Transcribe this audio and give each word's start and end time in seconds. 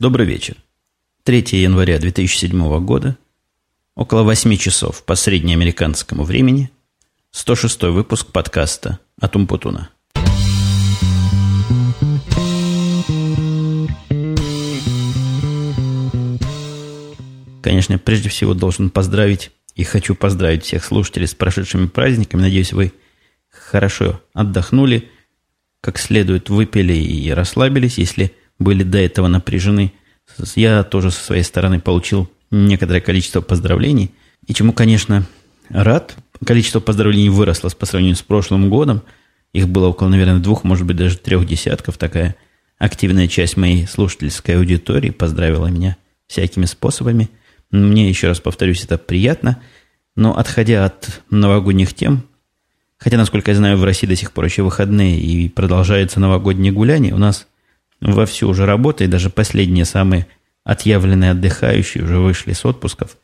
Добрый 0.00 0.26
вечер. 0.26 0.54
3 1.24 1.60
января 1.60 1.98
2007 1.98 2.84
года, 2.84 3.18
около 3.96 4.22
8 4.22 4.56
часов 4.56 5.04
по 5.04 5.16
среднеамериканскому 5.16 6.22
времени, 6.22 6.70
106 7.32 7.82
выпуск 7.82 8.28
подкаста 8.28 9.00
от 9.20 9.34
Умпутуна. 9.34 9.90
Конечно, 17.60 17.98
прежде 17.98 18.28
всего 18.28 18.54
должен 18.54 18.90
поздравить 18.90 19.50
и 19.74 19.82
хочу 19.82 20.14
поздравить 20.14 20.62
всех 20.62 20.84
слушателей 20.84 21.26
с 21.26 21.34
прошедшими 21.34 21.88
праздниками. 21.88 22.42
Надеюсь, 22.42 22.72
вы 22.72 22.92
хорошо 23.50 24.22
отдохнули, 24.32 25.10
как 25.80 25.98
следует 25.98 26.50
выпили 26.50 26.94
и 26.94 27.30
расслабились, 27.30 27.98
если 27.98 28.32
были 28.58 28.82
до 28.82 28.98
этого 28.98 29.28
напряжены. 29.28 29.92
Я 30.54 30.82
тоже 30.82 31.10
со 31.10 31.22
своей 31.22 31.42
стороны 31.42 31.80
получил 31.80 32.30
некоторое 32.50 33.00
количество 33.00 33.40
поздравлений, 33.40 34.10
и 34.46 34.54
чему, 34.54 34.72
конечно, 34.72 35.26
рад. 35.68 36.16
Количество 36.44 36.80
поздравлений 36.80 37.28
выросло 37.28 37.68
по 37.70 37.86
сравнению 37.86 38.16
с 38.16 38.22
прошлым 38.22 38.70
годом. 38.70 39.02
Их 39.52 39.68
было 39.68 39.88
около, 39.88 40.08
наверное, 40.08 40.38
двух, 40.38 40.64
может 40.64 40.86
быть, 40.86 40.96
даже 40.96 41.18
трех 41.18 41.46
десятков. 41.46 41.98
Такая 41.98 42.36
активная 42.78 43.28
часть 43.28 43.56
моей 43.56 43.86
слушательской 43.86 44.56
аудитории 44.56 45.10
поздравила 45.10 45.66
меня 45.66 45.96
всякими 46.26 46.64
способами. 46.64 47.28
Мне, 47.70 48.08
еще 48.08 48.28
раз 48.28 48.40
повторюсь, 48.40 48.84
это 48.84 48.98
приятно. 48.98 49.60
Но 50.14 50.36
отходя 50.36 50.84
от 50.84 51.22
новогодних 51.30 51.94
тем, 51.94 52.24
хотя, 52.98 53.16
насколько 53.16 53.50
я 53.50 53.56
знаю, 53.56 53.76
в 53.78 53.84
России 53.84 54.06
до 54.06 54.16
сих 54.16 54.32
пор 54.32 54.44
еще 54.44 54.62
выходные 54.62 55.20
и 55.20 55.48
продолжается 55.48 56.20
новогоднее 56.20 56.72
гуляние, 56.72 57.14
у 57.14 57.18
нас 57.18 57.46
вовсю 58.00 58.48
уже 58.48 58.66
работает, 58.66 59.10
даже 59.10 59.30
последние 59.30 59.84
самые 59.84 60.26
отъявленные 60.64 61.32
отдыхающие 61.32 62.04
уже 62.04 62.18
вышли 62.18 62.52
с 62.52 62.64
отпусков 62.64 63.16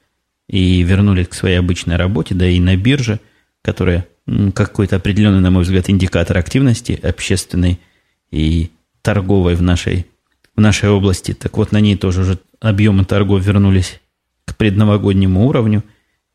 и 0.48 0.82
вернулись 0.82 1.28
к 1.28 1.34
своей 1.34 1.56
обычной 1.56 1.96
работе, 1.96 2.34
да 2.34 2.46
и 2.46 2.60
на 2.60 2.76
бирже, 2.76 3.20
которая 3.62 4.06
какой-то 4.54 4.96
определенный, 4.96 5.40
на 5.40 5.50
мой 5.50 5.62
взгляд, 5.62 5.90
индикатор 5.90 6.38
активности 6.38 6.98
общественной 7.02 7.80
и 8.30 8.70
торговой 9.02 9.54
в 9.54 9.62
нашей, 9.62 10.06
в 10.56 10.60
нашей 10.60 10.88
области. 10.88 11.34
Так 11.34 11.56
вот, 11.56 11.72
на 11.72 11.80
ней 11.80 11.96
тоже 11.96 12.22
уже 12.22 12.38
объемы 12.60 13.04
торгов 13.04 13.44
вернулись 13.44 14.00
к 14.46 14.56
предновогоднему 14.56 15.46
уровню, 15.46 15.84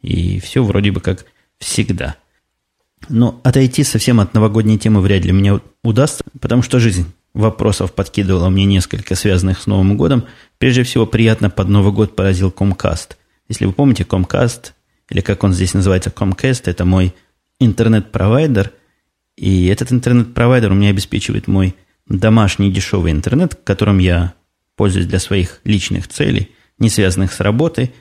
и 0.02 0.40
все 0.40 0.64
вроде 0.64 0.92
бы 0.92 1.02
как 1.02 1.26
всегда. 1.58 2.16
Но 3.08 3.40
отойти 3.44 3.84
совсем 3.84 4.20
от 4.20 4.34
новогодней 4.34 4.78
темы 4.78 5.02
вряд 5.02 5.26
ли 5.26 5.32
мне 5.32 5.60
удастся, 5.84 6.24
потому 6.40 6.62
что 6.62 6.80
жизнь 6.80 7.06
вопросов 7.34 7.94
подкидывала 7.94 8.50
мне 8.50 8.66
несколько, 8.66 9.16
связанных 9.16 9.62
с 9.62 9.68
Новым 9.68 9.98
годом. 9.98 10.26
Прежде 10.58 10.84
всего, 10.84 11.06
приятно 11.06 11.50
под 11.50 11.70
Новый 11.70 11.94
год 11.94 12.16
поразил 12.16 12.50
Comcast. 12.50 13.16
Если 13.48 13.66
вы 13.66 13.74
помните, 13.74 14.04
Comcast, 14.04 14.72
или 15.10 15.22
как 15.22 15.44
он 15.44 15.54
здесь 15.54 15.74
называется, 15.74 16.10
Comcast, 16.10 16.64
это 16.66 16.86
мой 16.86 17.14
интернет-провайдер. 17.60 18.72
И 19.36 19.68
этот 19.68 19.92
интернет-провайдер 19.92 20.72
у 20.72 20.76
меня 20.76 20.90
обеспечивает 20.90 21.48
мой 21.48 21.76
домашний 22.08 22.72
дешевый 22.72 23.12
интернет, 23.12 23.56
которым 23.64 24.00
я 24.00 24.34
пользуюсь 24.76 25.08
для 25.08 25.20
своих 25.20 25.62
личных 25.64 26.08
целей, 26.08 26.52
не 26.78 26.90
связанных 26.90 27.32
с 27.34 27.40
работой. 27.40 27.94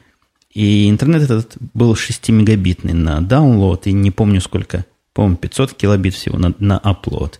И 0.52 0.88
интернет 0.88 1.22
этот 1.22 1.56
был 1.74 1.94
6-мегабитный 1.94 2.94
на 2.94 3.18
download, 3.18 3.82
и 3.84 3.92
не 3.92 4.10
помню 4.10 4.40
сколько, 4.40 4.86
по-моему, 5.12 5.36
500 5.36 5.74
килобит 5.74 6.14
всего 6.14 6.38
на, 6.38 6.54
на 6.58 6.80
upload. 6.82 7.34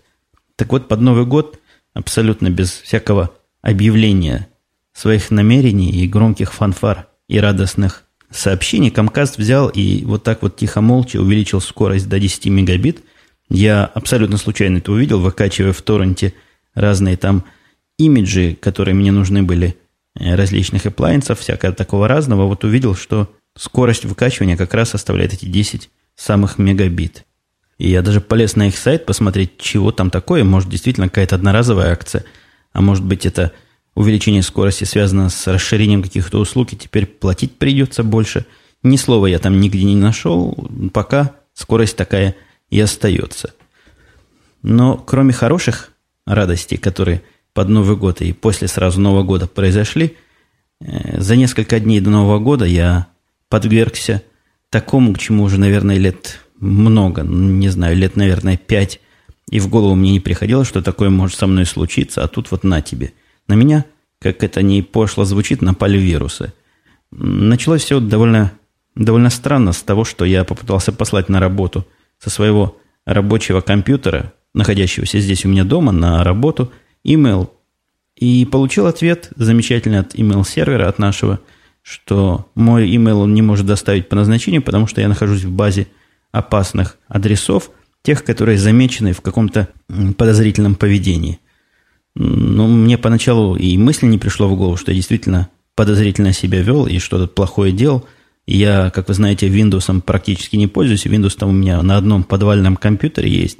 Так 0.55 0.71
вот, 0.71 0.87
под 0.87 1.01
Новый 1.01 1.25
год 1.25 1.59
абсолютно 1.93 2.49
без 2.49 2.71
всякого 2.71 3.35
объявления 3.61 4.47
своих 4.93 5.31
намерений 5.31 5.91
и 5.91 6.07
громких 6.07 6.53
фанфар 6.53 7.07
и 7.27 7.39
радостных 7.39 8.03
сообщений, 8.31 8.89
Comcast 8.89 9.35
взял 9.37 9.69
и 9.69 10.03
вот 10.05 10.23
так 10.23 10.41
вот 10.41 10.55
тихо-молча 10.55 11.17
увеличил 11.17 11.61
скорость 11.61 12.07
до 12.09 12.19
10 12.19 12.47
мегабит. 12.47 13.03
Я 13.49 13.85
абсолютно 13.85 14.37
случайно 14.37 14.77
это 14.77 14.91
увидел, 14.91 15.19
выкачивая 15.19 15.73
в 15.73 15.81
торренте 15.81 16.33
разные 16.73 17.17
там 17.17 17.45
имиджи, 17.97 18.55
которые 18.59 18.93
мне 18.95 19.11
нужны 19.11 19.43
были, 19.43 19.75
э, 20.15 20.35
различных 20.35 20.85
appliances, 20.85 21.35
всякого 21.35 21.73
такого 21.73 22.07
разного. 22.07 22.45
Вот 22.45 22.63
увидел, 22.63 22.95
что 22.95 23.33
скорость 23.57 24.05
выкачивания 24.05 24.55
как 24.55 24.73
раз 24.73 24.89
составляет 24.89 25.33
эти 25.33 25.45
10 25.45 25.89
самых 26.15 26.57
мегабит. 26.57 27.25
И 27.79 27.89
я 27.89 28.01
даже 28.01 28.21
полез 28.21 28.55
на 28.55 28.67
их 28.67 28.77
сайт 28.77 29.05
посмотреть, 29.05 29.57
чего 29.57 29.91
там 29.91 30.11
такое. 30.11 30.43
Может, 30.43 30.69
действительно 30.69 31.07
какая-то 31.07 31.35
одноразовая 31.35 31.91
акция. 31.91 32.25
А 32.73 32.81
может 32.81 33.05
быть, 33.05 33.25
это 33.25 33.53
увеличение 33.95 34.43
скорости 34.43 34.83
связано 34.83 35.29
с 35.29 35.47
расширением 35.47 36.03
каких-то 36.03 36.39
услуг, 36.39 36.73
и 36.73 36.77
теперь 36.77 37.05
платить 37.05 37.57
придется 37.57 38.03
больше. 38.03 38.45
Ни 38.83 38.97
слова 38.97 39.27
я 39.27 39.39
там 39.39 39.59
нигде 39.61 39.83
не 39.83 39.95
нашел. 39.95 40.69
Пока 40.93 41.35
скорость 41.53 41.95
такая 41.95 42.35
и 42.69 42.79
остается. 42.79 43.53
Но 44.61 44.97
кроме 44.97 45.31
хороших 45.31 45.93
радостей, 46.25 46.77
которые 46.77 47.23
под 47.53 47.69
Новый 47.69 47.95
год 47.95 48.21
и 48.21 48.33
после 48.33 48.67
сразу 48.67 48.99
Нового 48.99 49.23
года 49.23 49.47
произошли, 49.47 50.17
э, 50.81 51.19
за 51.19 51.37
несколько 51.37 51.79
дней 51.79 52.01
до 52.01 52.09
Нового 52.09 52.39
года 52.39 52.65
я 52.65 53.07
подвергся 53.47 54.21
такому, 54.69 55.13
к 55.13 55.19
чему 55.19 55.43
уже, 55.43 55.57
наверное, 55.57 55.97
лет 55.97 56.41
много, 56.59 57.23
не 57.23 57.69
знаю, 57.69 57.95
лет, 57.95 58.15
наверное, 58.15 58.57
пять, 58.57 58.99
и 59.49 59.59
в 59.59 59.67
голову 59.69 59.95
мне 59.95 60.11
не 60.11 60.19
приходило, 60.19 60.63
что 60.63 60.81
такое 60.81 61.09
может 61.09 61.37
со 61.37 61.47
мной 61.47 61.65
случиться, 61.65 62.23
а 62.23 62.27
тут 62.27 62.51
вот 62.51 62.63
на 62.63 62.81
тебе. 62.81 63.13
На 63.47 63.53
меня, 63.53 63.85
как 64.19 64.43
это 64.43 64.61
не 64.61 64.81
пошло 64.81 65.25
звучит, 65.25 65.61
напали 65.61 65.97
вирусы. 65.97 66.53
Началось 67.11 67.83
все 67.83 67.99
довольно, 67.99 68.51
довольно 68.95 69.29
странно 69.29 69.73
с 69.73 69.81
того, 69.81 70.03
что 70.03 70.25
я 70.25 70.43
попытался 70.43 70.91
послать 70.91 71.29
на 71.29 71.39
работу 71.39 71.87
со 72.19 72.29
своего 72.29 72.77
рабочего 73.05 73.61
компьютера, 73.61 74.33
находящегося 74.53 75.19
здесь 75.19 75.45
у 75.45 75.49
меня 75.49 75.63
дома, 75.63 75.91
на 75.91 76.23
работу, 76.23 76.71
email. 77.05 77.49
И 78.15 78.45
получил 78.45 78.85
ответ 78.85 79.31
замечательный 79.35 79.99
от 79.99 80.13
email-сервера, 80.13 80.87
от 80.87 80.99
нашего, 80.99 81.39
что 81.81 82.49
мой 82.53 82.93
email 82.93 83.23
он 83.23 83.33
не 83.33 83.41
может 83.41 83.65
доставить 83.65 84.09
по 84.09 84.15
назначению, 84.15 84.61
потому 84.61 84.85
что 84.85 85.01
я 85.01 85.07
нахожусь 85.07 85.43
в 85.43 85.51
базе 85.51 85.87
опасных 86.31 86.97
адресов, 87.07 87.71
тех, 88.01 88.23
которые 88.23 88.57
замечены 88.57 89.13
в 89.13 89.21
каком-то 89.21 89.67
подозрительном 90.17 90.75
поведении. 90.75 91.39
Но 92.15 92.67
мне 92.67 92.97
поначалу 92.97 93.55
и 93.55 93.77
мысли 93.77 94.05
не 94.05 94.17
пришло 94.17 94.47
в 94.47 94.55
голову, 94.55 94.77
что 94.77 94.91
я 94.91 94.95
действительно 94.95 95.49
подозрительно 95.75 96.33
себя 96.33 96.61
вел 96.61 96.85
и 96.87 96.99
что-то 96.99 97.27
плохое 97.27 97.71
делал. 97.71 98.05
я, 98.45 98.89
как 98.89 99.07
вы 99.07 99.13
знаете, 99.13 99.47
Windows 99.47 100.01
практически 100.01 100.55
не 100.55 100.67
пользуюсь. 100.67 101.05
Windows 101.05 101.37
там 101.37 101.49
у 101.49 101.53
меня 101.53 101.81
на 101.81 101.97
одном 101.97 102.23
подвальном 102.23 102.75
компьютере 102.75 103.29
есть, 103.29 103.59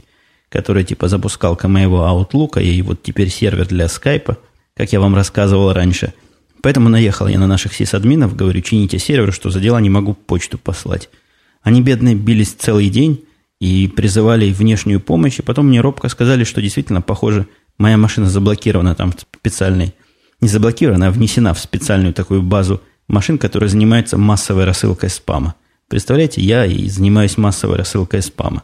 который 0.50 0.84
типа 0.84 1.08
запускалка 1.08 1.68
моего 1.68 2.00
Outlook, 2.00 2.62
и 2.62 2.82
вот 2.82 3.04
теперь 3.04 3.30
сервер 3.30 3.68
для 3.68 3.88
скайпа, 3.88 4.38
как 4.76 4.92
я 4.92 5.00
вам 5.00 5.16
рассказывал 5.16 5.72
раньше. 5.74 6.14
Поэтому 6.62 6.90
наехал 6.90 7.28
я 7.28 7.40
на 7.40 7.48
наших 7.48 7.74
сисадминов, 7.74 8.36
говорю, 8.36 8.62
чините 8.62 9.00
сервер, 9.00 9.32
что 9.32 9.50
за 9.50 9.62
дело 9.62 9.78
не 9.78 9.90
могу 9.90 10.14
почту 10.14 10.58
послать. 10.58 11.10
Они, 11.62 11.82
бедные, 11.82 12.16
бились 12.16 12.54
целый 12.54 12.90
день 12.90 13.26
и 13.60 13.88
призывали 13.88 14.52
внешнюю 14.52 15.02
помощь, 15.02 15.40
и 15.40 15.42
потом 15.44 15.68
мне 15.68 15.82
робко 15.82 16.10
сказали, 16.10 16.44
что 16.44 16.62
действительно, 16.62 17.02
похоже, 17.02 17.48
моя 17.78 17.98
машина 17.98 18.30
заблокирована 18.30 18.96
там 18.96 19.14
специальной, 19.18 19.94
не 20.42 20.48
заблокирована, 20.48 21.08
а 21.08 21.12
внесена 21.12 21.54
в 21.54 21.60
специальную 21.60 22.14
такую 22.14 22.42
базу 22.42 22.82
машин, 23.08 23.38
которая 23.38 23.70
занимается 23.70 24.18
массовой 24.18 24.64
рассылкой 24.66 25.10
спама. 25.10 25.56
Представляете, 25.90 26.42
я 26.42 26.66
и 26.66 26.88
занимаюсь 26.88 27.38
массовой 27.38 27.78
рассылкой 27.78 28.22
спама. 28.22 28.64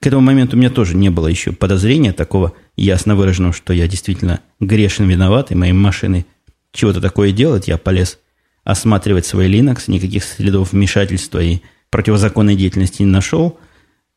К 0.00 0.06
этому 0.06 0.22
моменту 0.22 0.56
у 0.56 0.58
меня 0.58 0.70
тоже 0.70 0.96
не 0.96 1.10
было 1.10 1.28
еще 1.28 1.52
подозрения 1.52 2.12
такого 2.12 2.54
ясно 2.76 3.14
выраженного, 3.14 3.52
что 3.52 3.72
я 3.72 3.86
действительно 3.86 4.40
грешен, 4.58 5.08
виноват, 5.08 5.50
и 5.50 5.54
моей 5.54 5.72
машины 5.72 6.26
чего-то 6.72 7.00
такое 7.00 7.32
делать. 7.32 7.68
Я 7.68 7.78
полез 7.78 8.18
осматривать 8.64 9.26
свой 9.26 9.48
Linux, 9.48 9.84
никаких 9.88 10.24
следов 10.24 10.72
вмешательства 10.72 11.40
и 11.40 11.60
противозаконной 11.92 12.56
деятельности 12.56 13.02
не 13.02 13.08
нашел. 13.08 13.60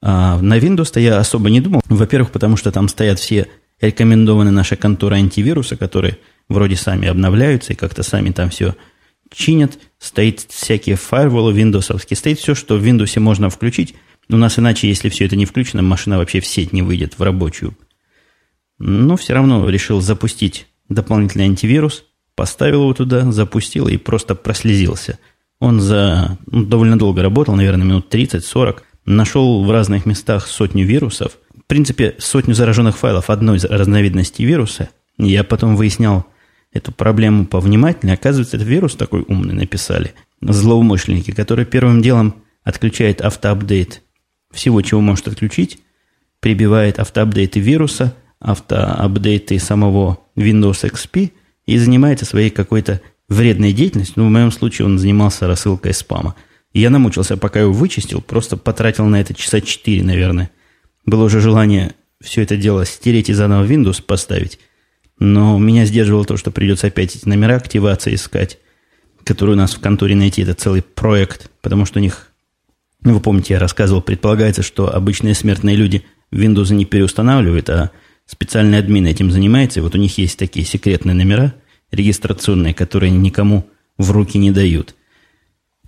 А 0.01 0.39
на 0.39 0.57
Windows-то 0.57 0.99
я 0.99 1.19
особо 1.19 1.49
не 1.49 1.61
думал. 1.61 1.81
Во-первых, 1.87 2.31
потому 2.31 2.57
что 2.57 2.71
там 2.71 2.87
стоят 2.87 3.19
все 3.19 3.47
рекомендованные 3.81 4.53
наши 4.53 4.77
конторы 4.77 5.17
антивируса, 5.17 5.75
которые 5.75 6.17
вроде 6.47 6.77
сами 6.77 7.07
обновляются 7.07 7.73
и 7.73 7.75
как-то 7.75 8.01
сами 8.01 8.31
там 8.31 8.49
все 8.49 8.75
чинят. 9.29 9.77
Стоит 9.99 10.45
всякие 10.49 10.95
фаерволы 10.95 11.53
виндосовские. 11.53 12.17
Стоит 12.17 12.39
все, 12.39 12.55
что 12.55 12.77
в 12.77 12.83
Windows 12.83 13.19
можно 13.19 13.49
включить. 13.49 13.93
У 14.29 14.37
нас 14.37 14.57
иначе, 14.57 14.87
если 14.87 15.09
все 15.09 15.25
это 15.25 15.35
не 15.35 15.45
включено, 15.45 15.83
машина 15.83 16.17
вообще 16.17 16.39
в 16.39 16.47
сеть 16.47 16.71
не 16.71 16.81
выйдет 16.81 17.19
в 17.19 17.21
рабочую. 17.21 17.77
Но 18.79 19.17
все 19.17 19.33
равно 19.33 19.69
решил 19.69 19.99
запустить 20.01 20.67
дополнительный 20.87 21.45
антивирус. 21.45 22.05
Поставил 22.35 22.83
его 22.83 22.93
туда, 22.93 23.31
запустил 23.31 23.87
и 23.87 23.97
просто 23.97 24.33
прослезился– 24.33 25.19
он 25.59 25.79
за 25.79 26.37
ну, 26.45 26.65
довольно 26.65 26.97
долго 26.97 27.21
работал, 27.21 27.55
наверное, 27.55 27.85
минут 27.85 28.13
30-40. 28.13 28.81
Нашел 29.05 29.63
в 29.63 29.71
разных 29.71 30.05
местах 30.05 30.47
сотню 30.47 30.85
вирусов. 30.85 31.37
В 31.55 31.67
принципе, 31.67 32.15
сотню 32.19 32.53
зараженных 32.53 32.97
файлов 32.97 33.29
одной 33.29 33.57
из 33.57 33.65
разновидностей 33.65 34.45
вируса. 34.45 34.89
Я 35.17 35.43
потом 35.43 35.75
выяснял 35.75 36.25
эту 36.73 36.91
проблему 36.91 37.45
повнимательнее, 37.45 38.15
оказывается, 38.15 38.57
это 38.57 38.65
вирус 38.65 38.95
такой 38.95 39.23
умный 39.27 39.53
написали. 39.53 40.13
Злоумышленники, 40.41 41.31
который 41.31 41.65
первым 41.65 42.01
делом 42.01 42.35
отключает 42.63 43.21
автоапдейт 43.21 44.01
всего, 44.51 44.81
чего 44.81 44.99
может 44.99 45.27
отключить, 45.27 45.79
прибивает 46.41 46.99
автоапдейты 46.99 47.61
вируса, 47.61 48.13
автоапдейты 48.39 49.57
самого 49.57 50.19
Windows 50.35 50.89
XP 50.89 51.31
и 51.65 51.77
занимается 51.77 52.25
своей 52.25 52.49
какой-то 52.49 53.01
вредной 53.29 53.73
деятельностью. 53.73 54.15
Ну, 54.17 54.27
в 54.27 54.31
моем 54.31 54.51
случае 54.51 54.85
он 54.85 54.99
занимался 54.99 55.47
рассылкой 55.47 55.93
спама. 55.93 56.35
И 56.73 56.81
я 56.81 56.89
намучился, 56.89 57.37
пока 57.37 57.61
его 57.61 57.71
вычистил, 57.71 58.21
просто 58.21 58.57
потратил 58.57 59.05
на 59.05 59.21
это 59.21 59.33
часа 59.33 59.61
4, 59.61 60.03
наверное. 60.03 60.51
Было 61.05 61.25
уже 61.25 61.39
желание 61.39 61.95
все 62.21 62.41
это 62.41 62.57
дело 62.57 62.85
стереть 62.85 63.29
и 63.29 63.33
заново 63.33 63.65
Windows 63.65 64.01
поставить. 64.01 64.59
Но 65.19 65.57
меня 65.57 65.85
сдерживало 65.85 66.25
то, 66.25 66.37
что 66.37 66.51
придется 66.51 66.87
опять 66.87 67.15
эти 67.15 67.27
номера 67.27 67.55
активации 67.55 68.15
искать, 68.15 68.59
которые 69.23 69.55
у 69.55 69.57
нас 69.57 69.73
в 69.73 69.79
конторе 69.79 70.15
найти. 70.15 70.41
Это 70.41 70.53
целый 70.53 70.81
проект, 70.81 71.49
потому 71.61 71.85
что 71.85 71.99
у 71.99 72.01
них, 72.01 72.31
ну, 73.01 73.13
вы 73.13 73.19
помните, 73.21 73.53
я 73.53 73.59
рассказывал, 73.59 74.01
предполагается, 74.01 74.61
что 74.61 74.93
обычные 74.93 75.35
смертные 75.35 75.75
люди 75.75 76.03
Windows 76.31 76.73
не 76.73 76.85
переустанавливают, 76.85 77.69
а 77.69 77.91
специальный 78.25 78.79
админ 78.79 79.05
этим 79.05 79.31
занимается. 79.31 79.79
И 79.79 79.83
вот 79.83 79.95
у 79.95 79.97
них 79.97 80.17
есть 80.17 80.37
такие 80.37 80.65
секретные 80.65 81.15
номера 81.15 81.53
регистрационные, 81.95 82.73
которые 82.73 83.11
никому 83.11 83.67
в 83.97 84.11
руки 84.11 84.37
не 84.37 84.51
дают. 84.51 84.95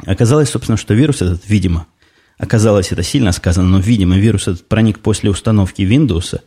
Оказалось, 0.05 0.49
собственно, 0.49 0.77
что 0.77 0.93
вирус 0.93 1.21
этот, 1.21 1.47
видимо, 1.47 1.87
Оказалось, 2.37 2.91
это 2.91 3.01
сильно 3.01 3.31
сказано, 3.31 3.67
но, 3.67 3.79
видимо, 3.79 4.17
вирус 4.17 4.47
этот 4.47 4.67
проник 4.67 4.99
после 4.99 5.29
установки 5.29 5.81
Windows 5.81 6.39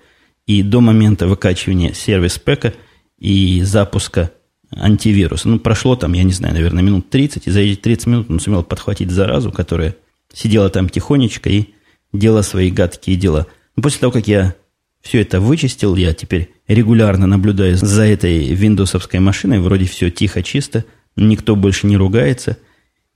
и 0.47 0.63
до 0.63 0.81
момента 0.81 1.27
выкачивания 1.27 1.93
сервис-пэка 1.93 2.75
и 3.19 3.63
запуска 3.63 4.31
антивируса. 4.71 5.49
Ну, 5.49 5.59
прошло 5.59 5.97
там, 5.97 6.13
я 6.13 6.23
не 6.23 6.33
знаю, 6.33 6.55
наверное, 6.55 6.85
минут 6.85 7.11
30, 7.11 7.49
и 7.49 7.51
за 7.51 7.61
эти 7.61 7.79
30 7.79 8.07
минут 8.07 8.31
он 8.31 8.39
сумел 8.39 8.63
подхватить 8.63 9.11
заразу, 9.11 9.51
которая 9.51 9.97
сидела 10.33 10.71
там 10.71 10.89
тихонечко 10.89 11.51
и 11.51 11.71
делала 12.13 12.43
свои 12.43 12.71
гадкие 12.71 13.17
дела. 13.17 13.49
Но 13.75 13.83
после 13.83 13.99
того, 13.99 14.13
как 14.13 14.29
я 14.29 14.55
все 15.01 15.21
это 15.21 15.41
вычистил, 15.41 15.97
я 15.97 16.13
теперь 16.13 16.51
регулярно 16.69 17.27
наблюдаю 17.27 17.77
за 17.77 18.05
этой 18.05 18.55
виндосовской 18.55 19.21
машиной, 19.21 19.61
вроде 19.61 19.87
все 19.87 20.11
тихо, 20.11 20.43
чисто, 20.43 20.85
никто 21.17 21.57
больше 21.57 21.87
не 21.87 21.97
ругается, 21.97 22.59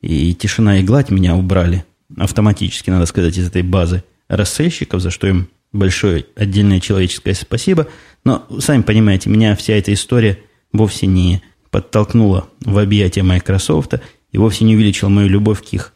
и 0.00 0.34
тишина 0.34 0.78
и 0.78 0.82
гладь 0.82 1.10
меня 1.10 1.34
убрали– 1.34 1.84
автоматически, 2.16 2.90
надо 2.90 3.06
сказать, 3.06 3.36
из 3.36 3.46
этой 3.46 3.62
базы 3.62 4.04
рассельщиков, 4.28 5.00
за 5.00 5.10
что 5.10 5.26
им 5.26 5.48
большое 5.72 6.26
отдельное 6.36 6.80
человеческое 6.80 7.34
спасибо. 7.34 7.88
Но, 8.24 8.46
сами 8.60 8.82
понимаете, 8.82 9.30
меня 9.30 9.56
вся 9.56 9.74
эта 9.74 9.92
история 9.92 10.38
вовсе 10.72 11.06
не 11.06 11.42
подтолкнула 11.70 12.48
в 12.60 12.78
объятия 12.78 13.22
Microsoft 13.22 13.94
и 14.30 14.38
вовсе 14.38 14.64
не 14.64 14.76
увеличила 14.76 15.08
мою 15.08 15.28
любовь 15.28 15.62
к 15.62 15.72
их 15.72 15.92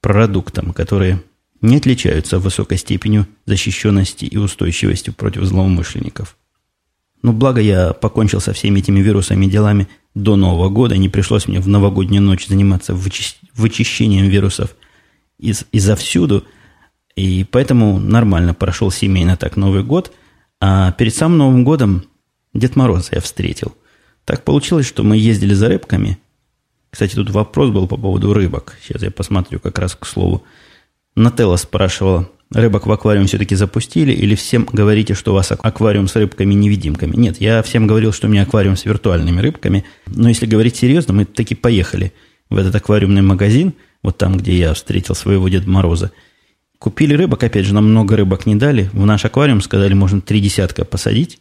продуктам, 0.00 0.72
которые 0.72 1.22
не 1.60 1.76
отличаются 1.76 2.38
высокой 2.38 2.78
степенью 2.78 3.26
защищенности 3.46 4.24
и 4.24 4.36
устойчивости 4.36 5.10
против 5.10 5.44
злоумышленников. 5.44 6.36
Но 7.22 7.32
благо 7.32 7.60
я 7.60 7.92
покончил 7.92 8.40
со 8.40 8.52
всеми 8.52 8.80
этими 8.80 9.00
вирусами 9.00 9.46
и 9.46 9.50
делами 9.50 9.88
до 10.14 10.36
Нового 10.36 10.68
года, 10.68 10.96
не 10.96 11.08
пришлось 11.08 11.48
мне 11.48 11.60
в 11.60 11.68
новогоднюю 11.68 12.22
ночь 12.22 12.46
заниматься 12.46 12.94
вычищением 12.94 14.28
вирусов– 14.28 14.74
из, 15.38 15.64
изовсюду. 15.72 16.44
И 17.14 17.44
поэтому 17.50 17.98
нормально 17.98 18.54
прошел 18.54 18.90
семейно 18.90 19.36
так 19.36 19.56
Новый 19.56 19.82
год. 19.82 20.12
А 20.60 20.92
перед 20.92 21.14
самым 21.14 21.38
Новым 21.38 21.64
годом 21.64 22.04
Дед 22.54 22.76
Мороз 22.76 23.10
я 23.12 23.20
встретил. 23.20 23.74
Так 24.24 24.44
получилось, 24.44 24.86
что 24.86 25.02
мы 25.02 25.16
ездили 25.16 25.54
за 25.54 25.68
рыбками. 25.68 26.18
Кстати, 26.90 27.14
тут 27.14 27.30
вопрос 27.30 27.70
был 27.70 27.86
по 27.86 27.96
поводу 27.96 28.32
рыбок. 28.32 28.76
Сейчас 28.82 29.02
я 29.02 29.10
посмотрю 29.10 29.60
как 29.60 29.78
раз 29.78 29.94
к 29.94 30.06
слову. 30.06 30.44
Нателла 31.16 31.56
спрашивала, 31.56 32.30
рыбок 32.52 32.86
в 32.86 32.92
аквариум 32.92 33.26
все-таки 33.26 33.56
запустили 33.56 34.12
или 34.12 34.34
всем 34.34 34.68
говорите, 34.70 35.14
что 35.14 35.32
у 35.32 35.34
вас 35.34 35.50
аквариум 35.50 36.06
с 36.06 36.14
рыбками-невидимками? 36.14 37.16
Нет, 37.16 37.40
я 37.40 37.62
всем 37.62 37.86
говорил, 37.86 38.12
что 38.12 38.28
у 38.28 38.30
меня 38.30 38.42
аквариум 38.42 38.76
с 38.76 38.84
виртуальными 38.84 39.40
рыбками. 39.40 39.84
Но 40.06 40.28
если 40.28 40.46
говорить 40.46 40.76
серьезно, 40.76 41.14
мы 41.14 41.24
таки 41.24 41.54
поехали 41.54 42.12
в 42.50 42.56
этот 42.56 42.74
аквариумный 42.76 43.22
магазин– 43.22 43.74
вот 44.06 44.18
там, 44.18 44.36
где 44.36 44.56
я 44.56 44.72
встретил 44.72 45.16
своего 45.16 45.48
Деда 45.48 45.68
Мороза. 45.68 46.12
Купили 46.78 47.14
рыбок, 47.14 47.42
опять 47.42 47.66
же, 47.66 47.74
нам 47.74 47.90
много 47.90 48.16
рыбок 48.16 48.46
не 48.46 48.54
дали. 48.54 48.88
В 48.92 49.04
наш 49.04 49.24
аквариум 49.24 49.60
сказали, 49.60 49.94
можно 49.94 50.20
три 50.20 50.40
десятка 50.40 50.84
посадить. 50.84 51.40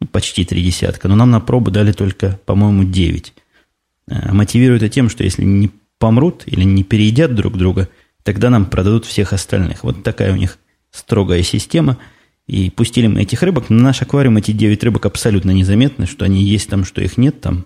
Ну, 0.00 0.06
почти 0.06 0.46
три 0.46 0.62
десятка. 0.62 1.08
Но 1.08 1.16
нам 1.16 1.30
на 1.30 1.40
пробу 1.40 1.70
дали 1.70 1.92
только, 1.92 2.40
по-моему, 2.46 2.84
девять. 2.84 3.34
А, 4.08 4.32
мотивируют 4.32 4.82
это 4.82 4.94
тем, 4.94 5.10
что 5.10 5.24
если 5.24 5.44
не 5.44 5.70
помрут 5.98 6.44
или 6.46 6.64
не 6.64 6.84
переедят 6.84 7.34
друг 7.34 7.58
друга, 7.58 7.90
тогда 8.26 8.50
нам 8.50 8.66
продадут 8.66 9.06
всех 9.06 9.32
остальных. 9.32 9.84
Вот 9.84 10.02
такая 10.02 10.34
у 10.34 10.36
них 10.36 10.58
строгая 10.90 11.42
система. 11.42 11.96
И 12.46 12.68
пустили 12.68 13.06
мы 13.06 13.22
этих 13.22 13.42
рыбок. 13.42 13.70
На 13.70 13.82
наш 13.82 14.02
аквариум 14.02 14.36
эти 14.36 14.50
девять 14.50 14.84
рыбок 14.84 15.06
абсолютно 15.06 15.52
незаметны, 15.52 16.06
что 16.06 16.26
они 16.26 16.44
есть 16.44 16.68
там, 16.68 16.84
что 16.84 17.00
их 17.00 17.16
нет 17.16 17.40
там. 17.40 17.64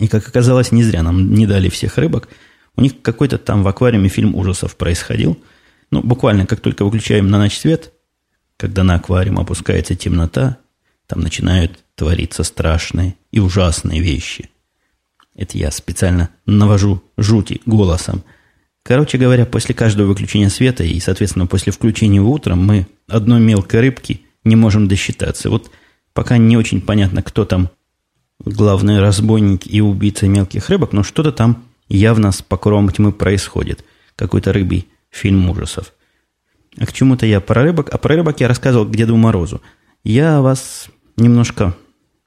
И, 0.00 0.08
как 0.08 0.26
оказалось, 0.26 0.72
не 0.72 0.82
зря 0.82 1.02
нам 1.02 1.34
не 1.34 1.46
дали 1.46 1.68
всех 1.68 1.98
рыбок– 1.98 2.28
у 2.76 2.82
них 2.82 3.00
какой-то 3.02 3.38
там 3.38 3.62
в 3.62 3.68
аквариуме 3.68 4.08
фильм 4.08 4.34
ужасов 4.34 4.76
происходил. 4.76 5.38
Ну, 5.90 6.02
буквально, 6.02 6.46
как 6.46 6.60
только 6.60 6.84
выключаем 6.84 7.28
на 7.28 7.38
ночь 7.38 7.58
свет, 7.58 7.92
когда 8.56 8.84
на 8.84 8.96
аквариум 8.96 9.38
опускается 9.38 9.94
темнота, 9.94 10.58
там 11.06 11.20
начинают 11.20 11.78
твориться 11.94 12.42
страшные 12.42 13.16
и 13.30 13.40
ужасные 13.40 14.00
вещи. 14.00 14.50
Это 15.34 15.56
я 15.56 15.70
специально 15.70 16.30
навожу 16.44 17.02
жути 17.16 17.60
голосом. 17.66 18.24
Короче 18.86 19.18
говоря, 19.18 19.46
после 19.46 19.74
каждого 19.74 20.06
выключения 20.06 20.48
света 20.48 20.84
и, 20.84 21.00
соответственно, 21.00 21.48
после 21.48 21.72
включения 21.72 22.20
утром 22.20 22.64
мы 22.64 22.86
одной 23.08 23.40
мелкой 23.40 23.80
рыбки 23.80 24.20
не 24.44 24.54
можем 24.54 24.86
досчитаться. 24.86 25.50
Вот 25.50 25.72
пока 26.12 26.36
не 26.36 26.56
очень 26.56 26.80
понятно, 26.80 27.20
кто 27.24 27.44
там 27.44 27.70
главный 28.38 29.00
разбойник 29.00 29.66
и 29.66 29.80
убийца 29.80 30.28
мелких 30.28 30.68
рыбок, 30.68 30.92
но 30.92 31.02
что-то 31.02 31.32
там 31.32 31.64
явно 31.88 32.30
с 32.30 32.42
покровом 32.42 32.88
тьмы 32.90 33.10
происходит. 33.10 33.84
Какой-то 34.14 34.52
рыбий 34.52 34.86
фильм 35.10 35.50
ужасов. 35.50 35.92
А 36.78 36.86
к 36.86 36.92
чему-то 36.92 37.26
я 37.26 37.40
про 37.40 37.64
рыбок, 37.64 37.88
а 37.90 37.98
про 37.98 38.14
рыбок 38.14 38.38
я 38.38 38.46
рассказывал 38.46 38.86
к 38.86 38.94
Деду 38.94 39.16
Морозу. 39.16 39.62
Я 40.04 40.40
вас 40.40 40.86
немножко... 41.16 41.74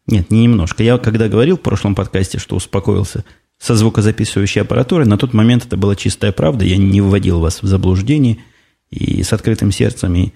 Нет, 0.08 0.30
не 0.30 0.44
немножко. 0.44 0.84
Я 0.84 0.98
когда 0.98 1.30
говорил 1.30 1.56
в 1.56 1.62
прошлом 1.62 1.96
подкасте, 1.96 2.38
что 2.38 2.58
успокоился 2.58 3.24
со 3.60 3.76
звукозаписывающей 3.76 4.62
аппаратурой, 4.62 5.06
на 5.06 5.18
тот 5.18 5.34
момент 5.34 5.66
это 5.66 5.78
была 5.78 5.96
чистая 5.96 6.32
правда. 6.32 6.66
Я 6.66 6.78
не 6.78 7.02
вводил 7.02 7.40
вас 7.40 7.62
в 7.62 7.68
заблуждение. 7.68 8.38
И 8.90 9.22
с 9.22 9.34
открытым 9.34 9.72
сердцем 9.72 10.16
и, 10.16 10.32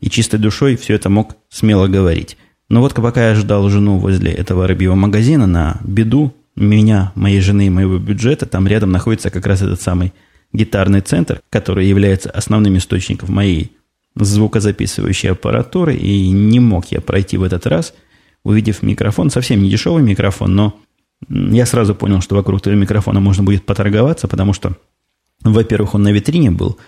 и 0.00 0.10
чистой 0.10 0.40
душой 0.40 0.76
все 0.76 0.94
это 0.94 1.10
мог 1.10 1.36
смело 1.50 1.86
говорить. 1.86 2.36
Но 2.68 2.80
вот 2.80 2.94
пока 2.94 3.28
я 3.28 3.34
ждал 3.34 3.68
жену 3.68 3.98
возле 3.98 4.32
этого 4.32 4.66
рыбьего 4.66 4.94
магазина, 4.94 5.46
на 5.46 5.78
беду 5.84 6.34
меня, 6.56 7.12
моей 7.14 7.40
жены 7.40 7.66
и 7.66 7.70
моего 7.70 7.98
бюджета, 7.98 8.46
там 8.46 8.66
рядом 8.66 8.90
находится 8.90 9.30
как 9.30 9.46
раз 9.46 9.62
этот 9.62 9.80
самый 9.80 10.12
гитарный 10.52 11.02
центр, 11.02 11.40
который 11.50 11.86
является 11.86 12.30
основным 12.30 12.76
источником 12.78 13.32
моей 13.32 13.72
звукозаписывающей 14.16 15.30
аппаратуры, 15.30 15.94
и 15.94 16.30
не 16.30 16.60
мог 16.60 16.86
я 16.86 17.00
пройти 17.00 17.36
в 17.36 17.42
этот 17.42 17.66
раз, 17.66 17.94
увидев 18.42 18.82
микрофон, 18.82 19.30
совсем 19.30 19.62
не 19.62 19.70
дешевый 19.70 20.02
микрофон, 20.02 20.54
но 20.54 20.80
я 21.28 21.66
сразу 21.66 21.94
понял, 21.94 22.20
что 22.20 22.36
вокруг 22.36 22.60
этого 22.60 22.74
микрофона 22.74 23.20
можно 23.20 23.42
будет 23.42 23.66
поторговаться, 23.66 24.28
потому 24.28 24.52
что, 24.52 24.76
во-первых, 25.42 25.94
он 25.94 26.02
на 26.02 26.12
витрине 26.12 26.50
был, 26.50 26.78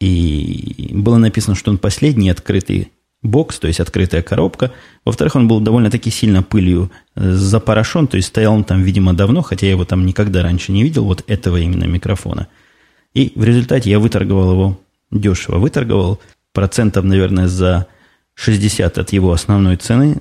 и 0.00 0.90
было 0.92 1.16
написано, 1.16 1.54
что 1.54 1.70
он 1.70 1.78
последний 1.78 2.30
открытый 2.30 2.92
бокс, 3.22 3.58
то 3.58 3.66
есть 3.66 3.80
открытая 3.80 4.22
коробка. 4.22 4.72
Во-вторых, 5.04 5.36
он 5.36 5.48
был 5.48 5.60
довольно-таки 5.60 6.10
сильно 6.10 6.42
пылью 6.42 6.90
э, 7.14 7.32
запорошен, 7.32 8.06
то 8.06 8.16
есть 8.16 8.28
стоял 8.28 8.54
он 8.54 8.64
там, 8.64 8.82
видимо, 8.82 9.14
давно, 9.14 9.42
хотя 9.42 9.66
я 9.66 9.72
его 9.72 9.84
там 9.84 10.06
никогда 10.06 10.42
раньше 10.42 10.72
не 10.72 10.82
видел, 10.82 11.04
вот 11.04 11.24
этого 11.26 11.56
именно 11.56 11.84
микрофона. 11.84 12.48
И 13.14 13.32
в 13.34 13.44
результате 13.44 13.90
я 13.90 13.98
выторговал 13.98 14.52
его 14.52 14.80
дешево. 15.10 15.58
Выторговал 15.58 16.20
процентов, 16.52 17.04
наверное, 17.04 17.48
за 17.48 17.86
60 18.34 18.98
от 18.98 19.12
его 19.12 19.32
основной 19.32 19.76
цены, 19.76 20.16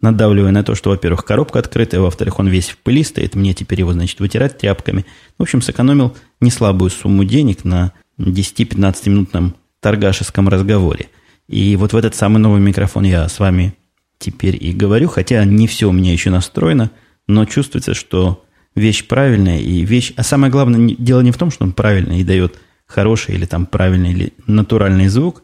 надавливая 0.00 0.52
на 0.52 0.62
то, 0.62 0.74
что, 0.74 0.90
во-первых, 0.90 1.24
коробка 1.24 1.58
открытая, 1.58 2.00
во-вторых, 2.00 2.38
он 2.38 2.48
весь 2.48 2.68
в 2.68 2.78
пыли 2.78 3.02
стоит, 3.02 3.34
мне 3.34 3.54
теперь 3.54 3.80
его, 3.80 3.92
значит, 3.92 4.20
вытирать 4.20 4.58
тряпками. 4.58 5.06
В 5.38 5.42
общем, 5.42 5.62
сэкономил 5.62 6.16
неслабую 6.40 6.90
сумму 6.90 7.24
денег 7.24 7.64
на 7.64 7.92
10-15 8.18 9.08
минутном 9.08 9.54
торгашеском 9.80 10.48
разговоре– 10.48 11.08
и 11.48 11.76
вот 11.76 11.92
в 11.92 11.96
этот 11.96 12.14
самый 12.14 12.38
новый 12.38 12.60
микрофон 12.60 13.04
я 13.04 13.26
с 13.26 13.38
вами 13.38 13.74
теперь 14.18 14.62
и 14.62 14.72
говорю, 14.72 15.08
хотя 15.08 15.44
не 15.44 15.66
все 15.66 15.88
у 15.88 15.92
меня 15.92 16.12
еще 16.12 16.30
настроено, 16.30 16.90
но 17.26 17.46
чувствуется, 17.46 17.94
что 17.94 18.44
вещь 18.74 19.06
правильная 19.06 19.58
и 19.58 19.84
вещь... 19.84 20.12
А 20.16 20.22
самое 20.22 20.52
главное, 20.52 20.94
дело 20.98 21.20
не 21.22 21.30
в 21.30 21.38
том, 21.38 21.50
что 21.50 21.64
он 21.64 21.72
правильный 21.72 22.20
и 22.20 22.24
дает 22.24 22.60
хороший 22.86 23.34
или 23.34 23.46
там 23.46 23.64
правильный 23.64 24.12
или 24.12 24.32
натуральный 24.46 25.08
звук, 25.08 25.42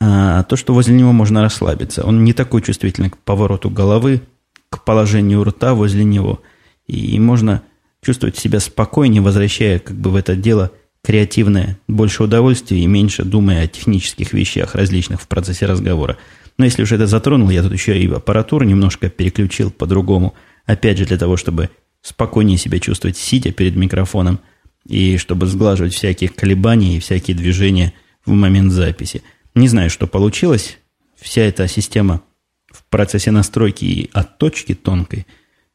то, 0.00 0.56
что 0.56 0.74
возле 0.74 0.94
него 0.94 1.12
можно 1.12 1.42
расслабиться. 1.42 2.04
Он 2.04 2.24
не 2.24 2.32
такой 2.32 2.62
чувствительный 2.62 3.10
к 3.10 3.18
повороту 3.18 3.70
головы, 3.70 4.22
к 4.70 4.84
положению 4.84 5.44
рта 5.44 5.74
возле 5.74 6.04
него. 6.04 6.40
И 6.86 7.18
можно 7.18 7.62
чувствовать 8.02 8.36
себя 8.36 8.60
спокойнее, 8.60 9.22
возвращая 9.22 9.78
как 9.78 9.96
бы 9.96 10.10
в 10.10 10.16
это 10.16 10.36
дело 10.36 10.70
креативное, 11.02 11.78
больше 11.88 12.22
удовольствия 12.24 12.80
и 12.80 12.86
меньше 12.86 13.24
думая 13.24 13.64
о 13.64 13.66
технических 13.66 14.32
вещах 14.32 14.74
различных 14.74 15.20
в 15.20 15.28
процессе 15.28 15.66
разговора. 15.66 16.16
Но 16.58 16.64
если 16.64 16.82
уже 16.82 16.96
это 16.96 17.06
затронул, 17.06 17.50
я 17.50 17.62
тут 17.62 17.72
еще 17.72 17.98
и 17.98 18.12
аппаратуру 18.12 18.64
немножко 18.64 19.08
переключил 19.08 19.70
по-другому. 19.70 20.34
Опять 20.66 20.98
же, 20.98 21.06
для 21.06 21.16
того, 21.16 21.36
чтобы 21.36 21.70
спокойнее 22.02 22.58
себя 22.58 22.78
чувствовать, 22.78 23.16
сидя 23.16 23.52
перед 23.52 23.76
микрофоном, 23.76 24.40
и 24.86 25.18
чтобы 25.18 25.46
сглаживать 25.46 25.94
всякие 25.94 26.30
колебания 26.30 26.96
и 26.96 27.00
всякие 27.00 27.36
движения 27.36 27.92
в 28.24 28.32
момент 28.32 28.72
записи. 28.72 29.22
Не 29.58 29.66
знаю, 29.66 29.90
что 29.90 30.06
получилось. 30.06 30.78
Вся 31.16 31.42
эта 31.42 31.66
система 31.66 32.22
в 32.70 32.84
процессе 32.84 33.32
настройки 33.32 33.84
и 33.84 34.10
отточки 34.12 34.72
тонкой. 34.72 35.26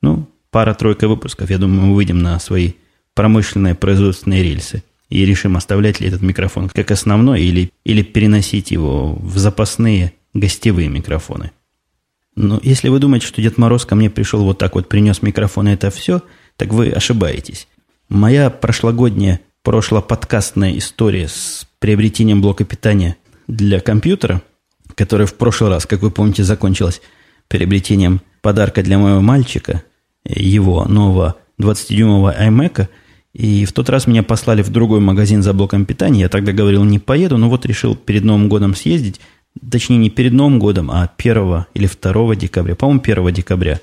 Ну, 0.02 0.30
пара-тройка 0.52 1.10
выпусков, 1.10 1.50
я 1.50 1.58
думаю, 1.58 1.88
мы 1.88 1.96
выйдем 1.96 2.20
на 2.20 2.40
свои 2.40 2.72
промышленные 3.14 3.76
производственные 3.76 4.42
рельсы 4.42 4.84
и 5.10 5.26
решим, 5.26 5.58
оставлять 5.58 6.00
ли 6.00 6.08
этот 6.08 6.22
микрофон 6.22 6.70
как 6.70 6.92
основной 6.92 7.42
или, 7.42 7.72
или 7.84 8.04
переносить 8.04 8.72
его 8.72 9.16
в 9.16 9.38
запасные 9.38 10.14
гостевые 10.34 10.88
микрофоны. 10.88 11.52
Но 12.38 12.62
если 12.64 12.88
вы 12.88 13.00
думаете, 13.00 13.28
что 13.28 13.42
Дед 13.42 13.58
Мороз 13.58 13.86
ко 13.86 13.96
мне 13.96 14.10
пришел 14.10 14.46
вот 14.46 14.60
так 14.60 14.76
вот, 14.76 14.88
принес 14.88 15.22
микрофон 15.22 15.68
и 15.68 15.74
это 15.74 15.92
все, 15.92 16.22
так 16.56 16.70
вы 16.70 16.90
ошибаетесь. 16.90 17.68
Моя 18.08 18.50
прошлогодняя, 18.50 19.42
прошлоподкастная 19.62 20.78
история 20.78 21.28
с 21.28 21.68
приобретением 21.80 22.42
блока 22.42 22.64
питания 22.64 23.18
для 23.48 23.80
компьютера, 23.80 24.42
которая 24.96 25.28
в 25.28 25.36
прошлый 25.36 25.70
раз, 25.70 25.86
как 25.86 26.02
вы 26.02 26.12
помните, 26.12 26.44
закончилась 26.44 27.02
приобретением 27.48 28.22
подарка 28.42 28.84
для 28.84 28.98
моего 28.98 29.22
мальчика, 29.22 29.84
его 30.26 30.86
нового 30.86 31.36
20-дюймового 31.60 32.36
iMac, 32.40 32.88
и 33.34 33.66
в 33.66 33.74
тот 33.74 33.90
раз 33.90 34.06
меня 34.06 34.24
послали 34.24 34.62
в 34.62 34.70
другой 34.70 35.00
магазин 35.00 35.42
за 35.42 35.54
блоком 35.54 35.86
питания. 35.86 36.22
Я 36.22 36.30
тогда 36.30 36.52
говорил, 36.52 36.84
не 36.84 37.00
поеду, 37.00 37.38
но 37.38 37.50
вот 37.50 37.66
решил 37.66 37.96
перед 37.96 38.24
Новым 38.24 38.48
годом 38.48 38.76
съездить 38.76 39.20
точнее 39.72 39.98
не 39.98 40.10
перед 40.10 40.34
Новым 40.34 40.60
годом, 40.60 40.92
а 40.92 41.10
1 41.18 41.66
или 41.74 41.88
2 41.88 42.36
декабря, 42.36 42.76
по-моему, 42.76 43.02
1 43.02 43.34
декабря. 43.34 43.80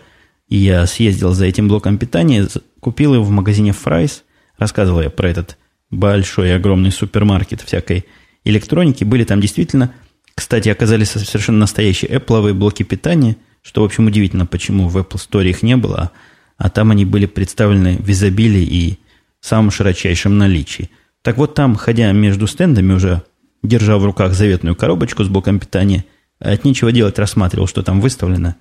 Я 0.49 0.87
съездил 0.87 1.33
за 1.33 1.47
этим 1.47 1.69
блоком 1.69 1.99
питания, 1.99 2.47
купил 2.81 3.15
его 3.15 3.25
в 3.25 3.31
магазине 3.31 3.71
Fry's, 3.71 4.23
рассказывал 4.59 5.03
я 5.03 5.11
про 5.11 5.29
этот 5.29 5.59
большой 5.91 6.55
огромный 6.55 6.91
супермаркет 6.91 7.61
всякой 7.63 8.07
электроники. 8.45 9.05
Были 9.05 9.25
там 9.25 9.41
действительно, 9.41 9.93
кстати, 10.35 10.69
оказались 10.69 11.11
совершенно 11.11 11.59
настоящие 11.59 12.11
Apple 12.11 12.53
блоки 12.55 12.83
питания, 12.83 13.37
что, 13.63 13.83
в 13.83 13.85
общем, 13.85 14.07
удивительно, 14.07 14.47
почему 14.47 14.89
в 14.89 14.97
Apple 14.97 15.17
Store 15.17 15.49
их 15.49 15.63
не 15.63 15.77
было, 15.77 16.13
а 16.57 16.71
там 16.71 16.91
они 16.91 17.05
были 17.05 17.27
представлены 17.27 17.97
в 17.99 18.11
изобилии 18.11 18.63
и 18.63 18.99
самом 19.41 19.71
широчайшем 19.71 20.39
наличии. 20.39 20.91
Так 21.23 21.37
вот 21.37 21.55
там, 21.55 21.77
ходя 21.77 22.13
между 22.13 22.47
стендами 22.47 22.93
уже 22.93 23.23
держа 23.63 23.99
в 23.99 24.05
руках 24.05 24.33
заветную 24.33 24.75
коробочку 24.75 25.25
с 25.25 25.29
блоком 25.29 25.59
питания, 25.59 26.05
а 26.39 26.53
от 26.53 26.65
нечего 26.65 26.93
делать 26.93 27.19
рассматривал, 27.19 27.67
что 27.67 27.83
там 27.83 28.01
выставлено 28.01 28.57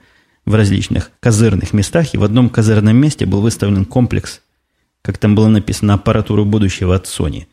в 0.45 0.55
различных 0.55 1.11
козырных 1.19 1.73
местах, 1.73 2.13
и 2.13 2.17
в 2.17 2.23
одном 2.23 2.49
козырном 2.49 2.95
месте 2.95 3.25
был 3.25 3.41
выставлен 3.41 3.85
комплекс, 3.85 4.41
как 5.01 5.17
там 5.17 5.35
было 5.35 5.47
написано, 5.47 5.93
аппаратуру 5.93 6.43
будущего 6.43 6.95
от 6.95 7.05
Sony. 7.05 7.45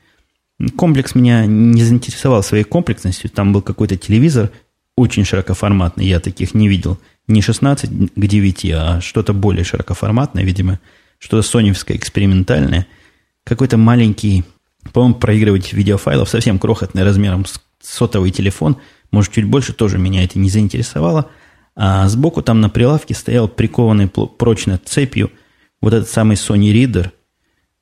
Комплекс 0.76 1.14
меня 1.14 1.44
не 1.46 1.82
заинтересовал 1.82 2.42
своей 2.42 2.64
комплексностью, 2.64 3.30
там 3.30 3.52
был 3.52 3.62
какой-то 3.62 3.96
телевизор, 3.96 4.50
очень 4.96 5.24
широкоформатный, 5.24 6.06
я 6.06 6.20
таких 6.20 6.54
не 6.54 6.68
видел, 6.68 6.98
не 7.28 7.42
16 7.42 8.14
к 8.14 8.26
9, 8.26 8.70
а 8.72 9.00
что-то 9.00 9.34
более 9.34 9.64
широкоформатное, 9.64 10.44
видимо, 10.44 10.80
что-то 11.18 11.42
соневское, 11.46 11.96
экспериментальное, 11.96 12.86
какой-то 13.44 13.76
маленький 13.76 14.44
по-моему, 14.92 15.16
проигрывать 15.16 15.72
видеофайлов 15.72 16.28
совсем 16.28 16.58
крохотный 16.58 17.02
размером 17.02 17.44
с 17.44 17.60
сотовый 17.82 18.30
телефон, 18.30 18.78
может, 19.10 19.32
чуть 19.32 19.44
больше, 19.44 19.72
тоже 19.72 19.98
меня 19.98 20.24
это 20.24 20.38
не 20.38 20.50
заинтересовало. 20.50 21.30
А 21.74 22.08
сбоку 22.08 22.42
там 22.42 22.60
на 22.60 22.70
прилавке 22.70 23.14
стоял 23.14 23.48
прикованный 23.48 24.08
прочно 24.08 24.80
цепью 24.84 25.30
вот 25.80 25.92
этот 25.92 26.08
самый 26.08 26.36
Sony 26.36 26.72
Reader, 26.72 27.10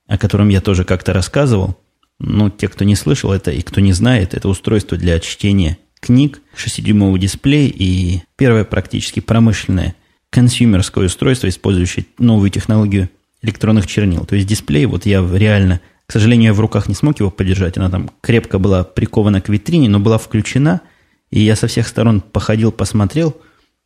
о 0.09 0.19
котором 0.19 0.49
я 0.49 0.61
тоже 0.61 0.85
как-то 0.85 1.13
рассказывал. 1.13 1.79
Ну, 2.19 2.51
те, 2.51 2.69
кто 2.69 2.85
не 2.85 2.97
слышал 2.97 3.33
это 3.33 3.51
и 3.51 3.63
кто 3.63 3.81
не 3.81 3.93
знает, 3.93 4.35
это 4.35 4.49
устройство 4.49 4.97
для 4.97 5.19
чтения 5.21 5.79
книг, 6.01 6.41
6-дюймовый 6.57 7.19
дисплей 7.19 7.69
и 7.69 8.23
первое 8.37 8.65
практически 8.65 9.21
промышленное 9.21 9.95
консюмерское 10.31 11.07
устройство, 11.07 11.49
использующее 11.49 12.07
новую 12.19 12.51
технологию 12.51 13.09
электронных 13.43 13.87
чернил. 13.87 14.25
То 14.25 14.37
есть 14.37 14.49
дисплей, 14.49 14.87
вот 14.87 15.07
я 15.07 15.27
реально– 15.37 15.81
к 16.07 16.13
сожалению, 16.13 16.49
я 16.49 16.55
в 16.55 16.61
руках 16.61 16.89
не 16.89 16.95
смог 16.95 17.19
его 17.21 17.31
подержать. 17.31 17.79
Она 17.79 17.91
там 17.91 18.11
крепко 18.21 18.59
была 18.59 18.85
прикована 18.85 19.41
к 19.41 19.49
витрине, 19.49 19.89
но 19.89 20.01
была 20.01 20.19
включена. 20.19 20.83
И 21.31 21.41
я 21.41 21.57
со 21.57 21.67
всех 21.67 21.89
сторон 21.89 22.21
походил, 22.21 22.73
посмотрел. 22.73 23.37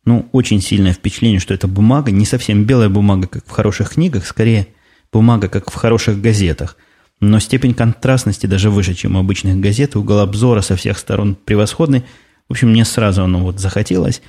Ну, 0.05 0.27
очень 0.31 0.61
сильное 0.61 0.93
впечатление, 0.93 1.39
что 1.39 1.53
это 1.53 1.67
бумага, 1.67 2.11
не 2.11 2.25
совсем 2.25 2.65
белая 2.65 2.89
бумага, 2.89 3.27
как 3.27 3.45
в 3.45 3.51
хороших 3.51 3.91
книгах, 3.91 4.25
скорее 4.25 4.67
бумага, 5.11 5.47
как 5.49 5.71
в 5.71 5.75
хороших 5.75 6.21
газетах. 6.21 6.77
Но 7.19 7.39
степень 7.39 7.73
контрастности 7.73 8.45
даже 8.45 8.69
выше, 8.69 8.93
чем 8.93 9.15
у 9.15 9.19
обычных 9.19 9.59
газет. 9.59 9.95
Угол 9.95 10.19
обзора 10.19 10.61
со 10.61 10.75
всех 10.75 10.97
сторон 10.97 11.35
превосходный. 11.35 12.03
В 12.47 12.53
общем, 12.53 12.69
мне 12.69 12.85
сразу 12.85 13.23
оно 13.23 13.39
вот 13.39 13.59
захотелось. 13.59 14.21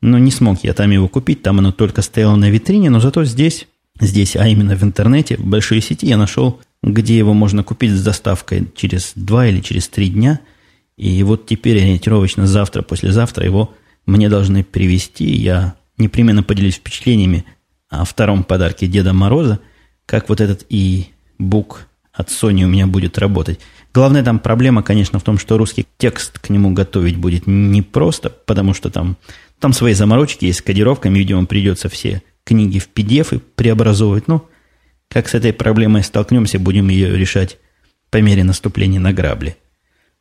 Но 0.00 0.18
не 0.18 0.30
смог 0.30 0.62
я 0.62 0.72
там 0.74 0.90
его 0.90 1.08
купить, 1.08 1.42
там 1.42 1.58
оно 1.58 1.72
только 1.72 2.02
стояло 2.02 2.36
на 2.36 2.50
витрине, 2.50 2.90
но 2.90 3.00
зато 3.00 3.24
здесь, 3.24 3.66
здесь, 3.98 4.36
а 4.36 4.46
именно 4.46 4.76
в 4.76 4.82
интернете, 4.82 5.36
в 5.36 5.44
большой 5.44 5.80
сети 5.80 6.06
я 6.06 6.16
нашел 6.16 6.60
где 6.86 7.18
его 7.18 7.34
можно 7.34 7.62
купить 7.64 7.92
с 7.92 8.02
доставкой 8.02 8.68
через 8.74 9.12
два 9.14 9.46
или 9.46 9.60
через 9.60 9.88
три 9.88 10.08
дня. 10.08 10.40
И 10.96 11.22
вот 11.22 11.46
теперь 11.46 11.78
ориентировочно 11.78 12.46
завтра, 12.46 12.82
послезавтра 12.82 13.44
его 13.44 13.74
мне 14.06 14.28
должны 14.28 14.64
привезти. 14.64 15.24
Я 15.24 15.74
непременно 15.98 16.42
поделюсь 16.42 16.76
впечатлениями 16.76 17.44
о 17.88 18.04
втором 18.04 18.44
подарке 18.44 18.86
Деда 18.86 19.12
Мороза, 19.12 19.60
как 20.06 20.28
вот 20.28 20.40
этот 20.40 20.64
и 20.68 21.08
бук 21.38 21.88
от 22.16 22.28
Sony 22.28 22.64
у 22.64 22.68
меня 22.68 22.86
будет 22.86 23.18
работать. 23.18 23.60
Главная 23.94 24.22
там 24.22 24.38
проблема, 24.38 24.82
конечно, 24.82 25.18
в 25.18 25.22
том, 25.22 25.38
что 25.38 25.56
русский 25.56 25.86
текст 25.98 26.38
к 26.38 26.50
нему 26.50 26.72
готовить 26.72 27.16
будет 27.16 27.46
непросто, 27.46 28.30
потому 28.30 28.74
что 28.74 28.90
там, 28.90 29.16
там 29.58 29.72
свои 29.72 29.94
заморочки 29.94 30.44
есть 30.44 30.58
с 30.58 30.62
кодировками, 30.62 31.18
видимо, 31.18 31.46
придется 31.46 31.88
все 31.88 32.22
книги 32.44 32.78
в 32.78 32.88
PDF 32.94 33.40
преобразовывать. 33.54 34.28
Ну, 34.28 34.46
как 35.08 35.28
с 35.28 35.34
этой 35.34 35.52
проблемой 35.52 36.02
столкнемся, 36.02 36.58
будем 36.58 36.88
ее 36.88 37.16
решать 37.16 37.58
по 38.10 38.18
мере 38.18 38.44
наступления 38.44 39.00
на 39.00 39.12
грабли. 39.12 39.56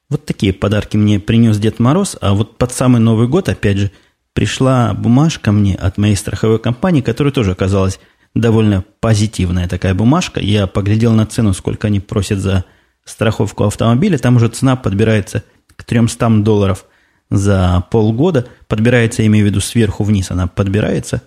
Вот 0.10 0.26
такие 0.26 0.54
подарки 0.54 0.98
мне 0.98 1.20
принес 1.20 1.58
Дед 1.58 1.80
Мороз, 1.80 2.18
а 2.22 2.34
вот 2.34 2.58
под 2.58 2.72
самый 2.72 3.02
Новый 3.02 3.28
год, 3.28 3.50
опять 3.50 3.78
же, 3.78 3.92
пришла 4.34 4.94
бумажка 4.94 5.52
мне 5.52 5.76
от 5.76 5.98
моей 5.98 6.16
страховой 6.16 6.60
компании, 6.60 7.02
которая 7.02 7.34
тоже 7.34 7.52
оказалась 7.52 8.00
довольно 8.36 8.84
позитивная 9.00 9.68
такая 9.68 9.94
бумажка. 9.96 10.40
Я 10.40 10.68
поглядел 10.68 11.14
на 11.14 11.26
цену, 11.26 11.54
сколько 11.54 11.88
они 11.88 12.00
просят 12.00 12.40
за 12.40 12.66
страховку 13.06 13.64
автомобиля. 13.64 14.18
Там 14.18 14.36
уже 14.36 14.50
цена 14.50 14.76
подбирается 14.76 15.44
к 15.76 15.84
300 15.84 16.42
долларов 16.42 16.86
за 17.30 17.86
полгода. 17.90 18.48
Подбирается, 18.68 19.22
я 19.22 19.28
имею 19.28 19.46
в 19.46 19.50
виду, 19.50 19.62
сверху 19.62 20.04
вниз 20.04 20.32
она 20.32 20.48
подбирается. 20.48 21.22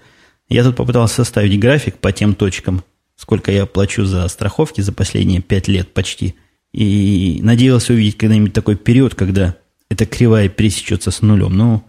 Я 0.48 0.62
тут 0.64 0.76
попытался 0.76 1.16
составить 1.16 1.58
график 1.58 1.96
по 1.96 2.12
тем 2.12 2.34
точкам, 2.34 2.84
сколько 3.16 3.50
я 3.50 3.66
плачу 3.66 4.04
за 4.04 4.28
страховки 4.28 4.80
за 4.80 4.92
последние 4.92 5.40
пять 5.40 5.68
лет 5.68 5.92
почти. 5.92 6.34
И 6.72 7.40
надеялся 7.42 7.94
увидеть 7.94 8.18
когда-нибудь 8.18 8.52
такой 8.52 8.76
период, 8.76 9.14
когда 9.14 9.56
эта 9.90 10.04
кривая 10.04 10.48
пересечется 10.48 11.10
с 11.10 11.22
нулем. 11.22 11.56
Но 11.56 11.84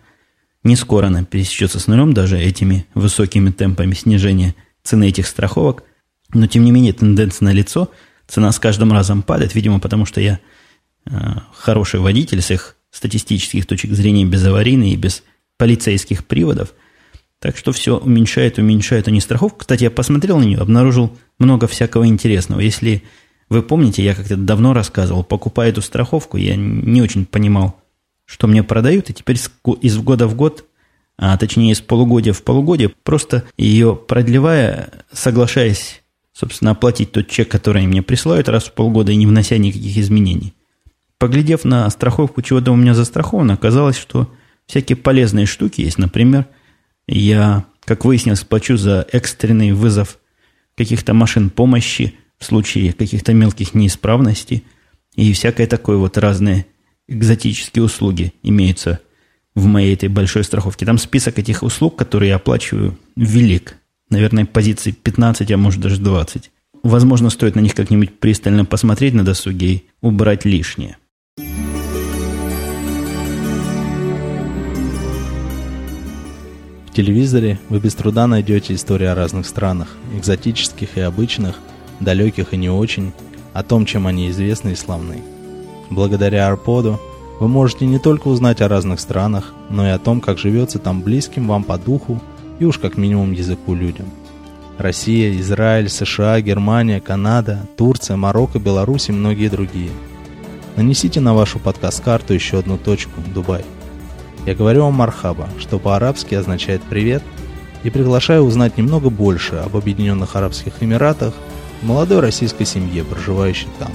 не 0.64 0.76
скоро 0.76 1.08
она 1.08 1.24
пересечется 1.24 1.80
с 1.80 1.88
нулем, 1.88 2.14
даже 2.14 2.40
этими 2.40 2.86
высокими 2.94 3.52
темпами 3.52 3.94
снижения 3.94 4.56
цены 4.90 5.10
этих 5.10 5.28
страховок. 5.28 5.84
Но, 6.34 6.48
тем 6.48 6.64
не 6.64 6.72
менее, 6.72 6.94
тенденция 6.94 7.46
на 7.46 7.54
лицо. 7.54 7.90
Цена 8.28 8.52
с 8.52 8.60
каждым 8.60 8.92
разом 8.92 9.24
падает, 9.24 9.56
видимо, 9.56 9.80
потому 9.80 10.06
что 10.06 10.22
я 10.22 10.40
э, 11.06 11.12
хороший 11.54 12.00
водитель 12.00 12.42
с 12.42 12.52
их 12.52 12.76
статистических 12.92 13.66
точек 13.66 13.92
зрения 13.92 14.26
безаварийный 14.26 14.92
и 14.92 14.98
без 14.98 15.24
полицейских 15.58 16.26
приводов– 16.26 16.74
так 17.40 17.56
что 17.56 17.72
все 17.72 17.98
уменьшает, 17.98 18.58
уменьшает 18.58 19.08
они 19.08 19.22
страховку. 19.22 19.60
Кстати, 19.60 19.84
я 19.84 19.92
посмотрел 19.92 20.40
на 20.40 20.44
нее, 20.44 20.60
обнаружил 20.60 21.18
много 21.40 21.68
всякого 21.68 22.06
интересного. 22.06 22.60
Если 22.60 23.04
вы 23.50 23.64
помните, 23.64 24.04
я 24.04 24.14
как-то 24.14 24.36
давно 24.36 24.74
рассказывал, 24.74 25.24
покупая 25.24 25.70
эту 25.70 25.82
страховку, 25.82 26.38
я 26.38 26.56
не 26.56 27.02
очень 27.02 27.26
понимал, 27.26 27.80
что 28.26 28.48
мне 28.48 28.62
продают, 28.62 29.10
и 29.10 29.14
теперь 29.14 29.38
из 29.82 29.98
года 29.98 30.28
в 30.28 30.36
год, 30.36 30.66
а 31.22 31.38
точнее 31.38 31.74
из 31.74 31.82
полугодия 31.82 32.32
в 32.32 32.44
полугодие, 32.44 32.90
просто 33.04 33.44
ее 33.58 33.94
продлевая, 33.96 34.90
соглашаясь, 35.12 36.02
собственно, 36.32 36.72
оплатить 36.72 37.12
тот 37.12 37.28
чек, 37.28 37.50
который 37.50 37.86
мне 37.86 38.02
присылают 38.02 38.48
раз 38.48 38.64
в 38.64 38.72
полгода 38.72 39.12
и 39.12 39.18
не 39.18 39.28
внося 39.28 39.58
никаких 39.58 39.98
изменений. 39.98 40.54
Поглядев 41.18 41.66
на 41.66 41.90
страховку, 41.90 42.42
чего-то 42.42 42.72
у 42.72 42.78
меня 42.78 42.94
застраховано, 42.94 43.56
оказалось, 43.56 43.98
что 43.98 44.34
всякие 44.66 44.96
полезные 44.96 45.46
штуки 45.46 45.82
есть. 45.82 45.98
Например, 45.98 46.48
я 47.06 47.66
как 47.84 48.06
выяснилось, 48.06 48.46
плачу 48.46 48.78
за 48.78 49.06
экстренный 49.12 49.74
вызов 49.74 50.20
каких-то 50.78 51.14
машин 51.14 51.50
помощи 51.50 52.14
в 52.38 52.46
случае 52.46 52.94
каких-то 52.94 53.34
мелких 53.34 53.74
неисправностей 53.74 54.64
и 55.16 55.34
всякое 55.34 55.68
такое 55.68 55.98
вот 55.98 56.18
разные 56.18 56.66
экзотические 57.10 57.84
услуги 57.84 58.32
имеются 58.42 59.00
в 59.56 59.66
моей 59.66 59.94
этой 59.94 60.10
большой 60.10 60.44
страховке. 60.44 60.86
Там 60.86 60.98
список 60.98 61.40
этих 61.40 61.64
услуг, 61.64 61.96
которые 61.96 62.30
я 62.30 62.36
оплачиваю, 62.36 62.98
велик. 63.16 63.78
Наверное, 64.10 64.46
позиций 64.46 64.92
15, 64.92 65.52
а 65.52 65.58
может 65.58 65.82
даже 65.82 66.02
20. 66.02 66.52
Возможно, 66.84 67.30
стоит 67.30 67.56
на 67.56 67.60
них 67.60 67.76
как-нибудь 67.76 68.20
пристально 68.20 68.66
посмотреть 68.66 69.14
на 69.14 69.26
досуге 69.26 69.74
и 69.74 69.84
убрать 70.02 70.46
лишнее. 70.46 70.98
В 76.88 76.94
телевизоре 76.94 77.60
вы 77.70 77.80
без 77.80 77.96
труда 77.96 78.28
найдете 78.28 78.74
истории 78.74 79.06
о 79.06 79.16
разных 79.16 79.46
странах, 79.46 79.90
экзотических 80.16 80.98
и 80.98 81.02
обычных, 81.02 81.56
далеких 82.00 82.54
и 82.54 82.58
не 82.58 82.70
очень, 82.70 83.14
о 83.54 83.64
том, 83.64 83.86
чем 83.86 84.08
они 84.08 84.30
известны 84.30 84.72
и 84.72 84.76
славны. 84.76 85.22
Благодаря 85.90 86.48
Арподу 86.48 87.00
вы 87.40 87.48
можете 87.48 87.86
не 87.86 88.00
только 88.00 88.28
узнать 88.28 88.62
о 88.62 88.68
разных 88.68 89.00
странах, 89.00 89.54
но 89.70 89.88
и 89.88 89.92
о 89.92 90.00
том, 90.00 90.20
как 90.20 90.38
живется 90.38 90.78
там 90.78 91.02
близким 91.02 91.48
вам 91.48 91.64
по 91.64 91.78
духу 91.78 92.22
и 92.60 92.66
уж 92.66 92.78
как 92.78 92.98
минимум 92.98 93.32
языку 93.32 93.74
людям. 93.74 94.08
Россия, 94.78 95.38
Израиль, 95.40 95.90
США, 95.90 96.42
Германия, 96.42 97.00
Канада, 97.00 97.66
Турция, 97.78 98.18
Марокко, 98.18 98.60
Беларусь 98.60 99.10
и 99.10 99.14
многие 99.14 99.50
другие. 99.50 99.92
Нанесите 100.76 101.20
на 101.20 101.34
вашу 101.34 101.60
подкаст-карту 101.60 102.34
еще 102.34 102.60
одну 102.60 102.78
точку– 102.78 103.22
Дубай. 103.34 103.64
Я 104.46 104.56
говорю 104.56 104.84
вам 104.84 104.94
«Мархаба», 104.94 105.50
что 105.60 105.80
по-арабски 105.80 106.36
означает 106.36 106.82
«привет», 106.84 107.24
и 107.84 107.90
приглашаю 107.90 108.44
узнать 108.44 108.78
немного 108.78 109.10
больше 109.10 109.56
об 109.56 109.76
Объединенных 109.78 110.36
Арабских 110.36 110.74
Эмиратах 110.82 111.34
молодой 111.82 112.20
российской 112.20 112.66
семье, 112.66 113.04
проживающей 113.04 113.68
там. 113.80 113.92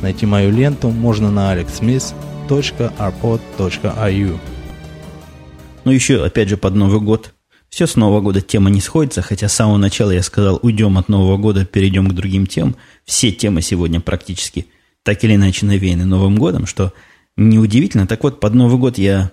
Найти 0.00 0.26
мою 0.26 0.50
ленту 0.50 0.90
можно 0.90 1.30
на 1.30 1.50
alexsmith.arpod.ru 2.48 4.38
Ну 5.84 5.92
еще, 5.92 6.24
опять 6.24 6.48
же, 6.48 6.56
под 6.56 6.74
Новый 6.74 7.00
год. 7.00 7.34
Все 7.68 7.86
с 7.86 7.96
Нового 7.96 8.20
года 8.20 8.40
тема 8.40 8.70
не 8.70 8.80
сходится, 8.80 9.20
хотя 9.22 9.48
с 9.48 9.54
самого 9.54 9.76
начала 9.76 10.10
я 10.10 10.22
сказал, 10.22 10.58
уйдем 10.62 10.96
от 10.98 11.08
Нового 11.08 11.36
года, 11.36 11.66
перейдем 11.66 12.08
к 12.08 12.14
другим 12.14 12.46
темам. 12.46 12.76
Все 13.04 13.30
темы 13.30 13.60
сегодня 13.62 14.00
практически 14.00 14.66
так 15.02 15.22
или 15.24 15.34
иначе 15.34 15.66
навеяны 15.66 16.04
Новым 16.04 16.36
годом, 16.36 16.66
что 16.66 16.92
неудивительно. 17.36 18.06
Так 18.06 18.22
вот, 18.22 18.40
под 18.40 18.54
Новый 18.54 18.78
год 18.78 18.98
я, 18.98 19.30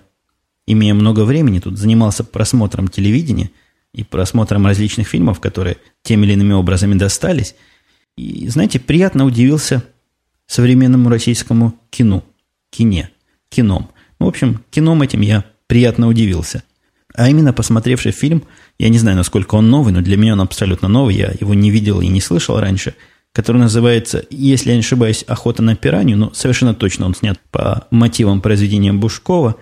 имея 0.66 0.94
много 0.94 1.24
времени, 1.24 1.60
тут 1.60 1.78
занимался 1.78 2.24
просмотром 2.24 2.88
телевидения– 2.88 3.50
и 3.96 4.04
просмотром 4.04 4.66
различных 4.66 5.08
фильмов, 5.08 5.40
которые 5.40 5.78
теми 6.02 6.26
или 6.26 6.34
иными 6.34 6.52
образами 6.52 6.94
достались. 6.94 7.54
И, 8.16 8.46
знаете, 8.48 8.78
приятно 8.78 9.24
удивился 9.24 9.82
современному 10.46 11.08
российскому 11.08 11.74
кино, 11.88 12.22
кине, 12.76 13.10
кином. 13.48 13.90
Ну, 14.18 14.26
в 14.26 14.28
общем, 14.28 14.62
кином 14.70 15.02
этим 15.02 15.20
я 15.20 15.44
приятно 15.66 16.08
удивился. 16.08 16.62
А 17.14 17.30
именно, 17.30 17.52
посмотревший 17.52 18.12
фильм, 18.12 18.42
я 18.78 18.88
не 18.90 18.98
знаю, 18.98 19.16
насколько 19.16 19.54
он 19.54 19.70
новый, 19.70 19.92
но 19.92 20.02
для 20.02 20.16
меня 20.16 20.34
он 20.34 20.42
абсолютно 20.42 20.88
новый, 20.88 21.16
я 21.16 21.32
его 21.40 21.54
не 21.54 21.70
видел 21.70 22.00
и 22.00 22.08
не 22.08 22.20
слышал 22.20 22.60
раньше, 22.60 22.94
который 23.32 23.56
называется, 23.56 24.24
если 24.30 24.70
я 24.70 24.76
не 24.76 24.80
ошибаюсь, 24.80 25.24
«Охота 25.26 25.62
на 25.62 25.76
пиранью», 25.76 26.18
но 26.18 26.34
совершенно 26.34 26.74
точно 26.74 27.06
он 27.06 27.14
снят 27.14 27.40
по 27.50 27.86
мотивам 27.90 28.40
произведения 28.42 28.92
Бушкова. 28.92 29.56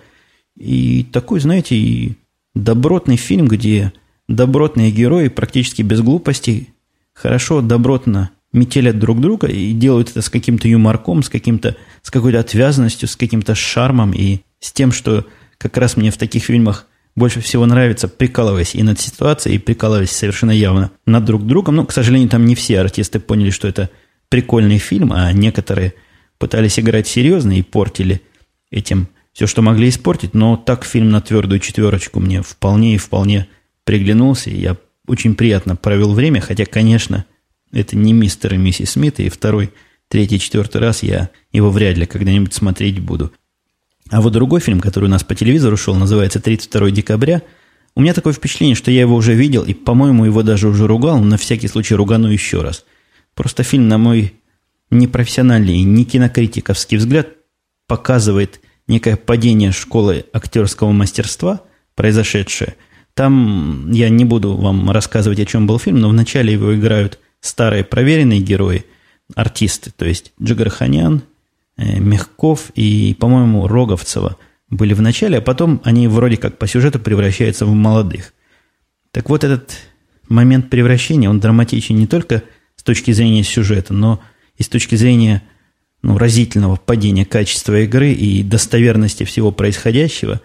И 0.57 1.03
такой, 1.11 1.39
знаете, 1.39 1.75
и 1.75 2.17
добротный 2.53 3.17
фильм, 3.17 3.47
где 3.47 3.93
добротные 4.27 4.91
герои 4.91 5.29
практически 5.29 5.81
без 5.81 6.01
глупостей 6.01 6.73
хорошо, 7.13 7.61
добротно 7.61 8.31
метелят 8.55 8.97
друг 8.97 9.21
друга 9.21 9.47
и 9.47 9.73
делают 9.73 10.09
это 10.09 10.21
с 10.21 10.29
каким-то 10.29 10.67
юморком, 10.67 11.21
с, 11.21 11.29
каким-то, 11.29 11.75
с 12.01 12.09
какой-то 12.09 12.39
отвязанностью, 12.39 13.07
с 13.07 13.15
каким-то 13.15 13.53
шармом 13.53 14.11
и 14.13 14.39
с 14.59 14.71
тем, 14.71 14.91
что 14.91 15.25
как 15.57 15.77
раз 15.77 15.97
мне 15.97 16.09
в 16.09 16.17
таких 16.17 16.43
фильмах 16.43 16.87
больше 17.15 17.39
всего 17.41 17.65
нравится, 17.65 18.07
прикалываясь 18.07 18.75
и 18.75 18.83
над 18.83 18.99
ситуацией, 18.99 19.55
и 19.55 19.59
прикалываясь 19.59 20.11
совершенно 20.11 20.51
явно 20.51 20.91
над 21.05 21.23
друг 21.25 21.45
другом. 21.45 21.75
Ну, 21.75 21.85
к 21.85 21.93
сожалению, 21.93 22.29
там 22.29 22.45
не 22.45 22.55
все 22.55 22.79
артисты 22.79 23.19
поняли, 23.19 23.51
что 23.51 23.67
это 23.67 23.89
прикольный 24.29 24.79
фильм, 24.79 25.13
а 25.13 25.31
некоторые 25.31 25.93
пытались 26.37 26.79
играть 26.79 27.07
серьезно 27.07 27.57
и 27.57 27.61
портили 27.61 28.21
этим 28.71 29.07
все, 29.31 29.47
что 29.47 29.61
могли 29.61 29.89
испортить. 29.89 30.33
Но 30.33 30.57
так 30.57 30.83
фильм 30.83 31.09
на 31.09 31.21
твердую 31.21 31.59
четверочку 31.59 32.19
мне 32.19 32.41
вполне 32.41 32.95
и 32.95 32.97
вполне 32.97 33.47
приглянулся, 33.83 34.49
и 34.49 34.59
я 34.59 34.77
очень 35.07 35.35
приятно 35.35 35.75
провел 35.75 36.13
время, 36.13 36.41
хотя, 36.41 36.65
конечно, 36.65 37.25
это 37.75 37.95
не 37.95 38.13
мистер 38.13 38.53
и 38.53 38.57
миссис 38.57 38.91
Смит, 38.91 39.19
и 39.19 39.29
второй, 39.29 39.71
третий, 40.07 40.39
четвертый 40.39 40.81
раз 40.81 41.03
я 41.03 41.29
его 41.51 41.69
вряд 41.69 41.97
ли 41.97 42.05
когда-нибудь 42.05 42.53
смотреть 42.53 42.99
буду. 42.99 43.31
А 44.09 44.21
вот 44.21 44.33
другой 44.33 44.59
фильм, 44.59 44.79
который 44.79 45.05
у 45.05 45.09
нас 45.09 45.23
по 45.23 45.35
телевизору 45.35 45.77
шел, 45.77 45.95
называется 45.95 46.39
«32 46.39 46.91
декабря», 46.91 47.41
у 47.95 48.01
меня 48.01 48.13
такое 48.13 48.33
впечатление, 48.33 48.75
что 48.75 48.91
я 48.91 49.01
его 49.01 49.15
уже 49.15 49.33
видел, 49.33 49.63
и, 49.63 49.73
по-моему, 49.73 50.25
его 50.25 50.43
даже 50.43 50.67
уже 50.67 50.85
ругал, 50.85 51.19
но 51.19 51.25
на 51.25 51.37
всякий 51.37 51.69
случай 51.69 51.95
ругану 51.95 52.27
еще 52.27 52.61
раз. 52.61 52.83
Просто 53.35 53.63
фильм, 53.63 53.87
на 53.87 53.97
мой 53.97 54.33
непрофессиональный, 54.89 55.81
не 55.81 56.03
кинокритиковский 56.03 56.97
взгляд, 56.97 57.29
показывает 57.87 58.59
некое 58.87 59.15
падение 59.15 59.71
школы 59.71 60.25
актерского 60.33 60.91
мастерства, 60.91 61.61
произошедшее– 61.95 62.75
там 63.15 63.89
я 63.91 64.09
не 64.09 64.25
буду 64.25 64.57
вам 64.57 64.91
рассказывать, 64.91 65.39
о 65.39 65.45
чем 65.45 65.65
был 65.65 65.79
фильм, 65.79 65.99
но 65.99 66.09
вначале 66.09 66.51
его 66.51 66.75
играют 66.75 67.17
старые 67.45 67.83
проверенные 67.83 68.39
герои, 68.39 68.85
артисты, 69.35 69.91
то 69.95 70.05
есть 70.05 70.33
Джигарханян, 70.41 71.23
э, 71.77 71.99
Мягков 71.99 72.71
и, 72.75 73.15
по-моему, 73.19 73.67
Роговцева 73.67 74.37
были 74.69 74.93
в 74.93 75.01
начале, 75.01 75.37
а 75.37 75.41
потом 75.41 75.81
они 75.83 76.07
вроде 76.07 76.37
как 76.37 76.57
по 76.57 76.67
сюжету 76.67 76.99
превращаются 76.99 77.65
в 77.65 77.73
молодых. 77.73 78.33
Так 79.11 79.29
вот, 79.29 79.43
этот 79.43 79.77
момент 80.27 80.69
превращения, 80.69 81.29
он 81.29 81.39
драматичен 81.39 81.95
не 81.95 82.07
только 82.07 82.43
с 82.75 82.83
точки 82.83 83.11
зрения 83.11 83.43
сюжета, 83.43 83.93
но 83.93 84.21
и 84.57 84.63
с 84.63 84.69
точки 84.69 84.95
зрения 84.95 85.43
ну, 86.01 86.17
разительного 86.17 86.75
падения 86.75 87.25
качества 87.25 87.81
игры 87.81 88.11
и 88.11 88.43
достоверности 88.43 89.23
всего 89.23 89.51
происходящего. 89.51 90.41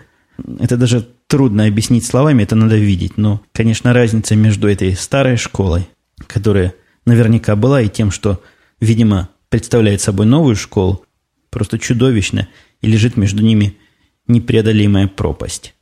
Это 0.58 0.76
даже 0.76 1.06
трудно 1.26 1.66
объяснить 1.66 2.06
словами, 2.06 2.42
это 2.42 2.56
надо 2.56 2.76
видеть. 2.76 3.16
Но, 3.16 3.40
конечно, 3.52 3.92
разница 3.92 4.36
между 4.36 4.68
этой 4.68 4.94
старой 4.94 5.36
школой, 5.36 5.88
которая 6.26 6.74
наверняка 7.06 7.56
была, 7.56 7.82
и 7.82 7.88
тем, 7.88 8.10
что, 8.10 8.42
видимо, 8.80 9.28
представляет 9.48 10.00
собой 10.00 10.26
новую 10.26 10.56
школу, 10.56 11.04
просто 11.50 11.78
чудовищно, 11.78 12.48
и 12.80 12.86
лежит 12.86 13.16
между 13.16 13.42
ними 13.42 13.76
непреодолимая 14.26 15.08
пропасть. 15.08 15.74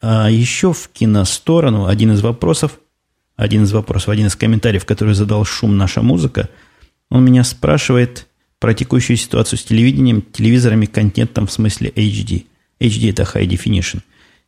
А 0.00 0.30
еще 0.30 0.72
в 0.72 0.88
киносторону 0.92 1.86
один 1.86 2.12
из 2.12 2.22
вопросов, 2.22 2.78
один 3.36 3.64
из 3.64 3.72
вопросов, 3.72 4.10
один 4.10 4.26
из 4.26 4.36
комментариев, 4.36 4.84
который 4.84 5.14
задал 5.14 5.44
шум 5.44 5.76
«Наша 5.76 6.02
музыка», 6.02 6.48
он 7.08 7.24
меня 7.24 7.42
спрашивает 7.42 8.26
про 8.58 8.74
текущую 8.74 9.16
ситуацию 9.16 9.58
с 9.58 9.64
телевидением, 9.64 10.22
телевизорами, 10.22 10.86
контентом 10.86 11.46
в 11.46 11.52
смысле 11.52 11.90
HD. 11.90 12.44
HD– 12.78 13.10
это 13.10 13.22
High 13.22 13.48
Definition 13.48 14.02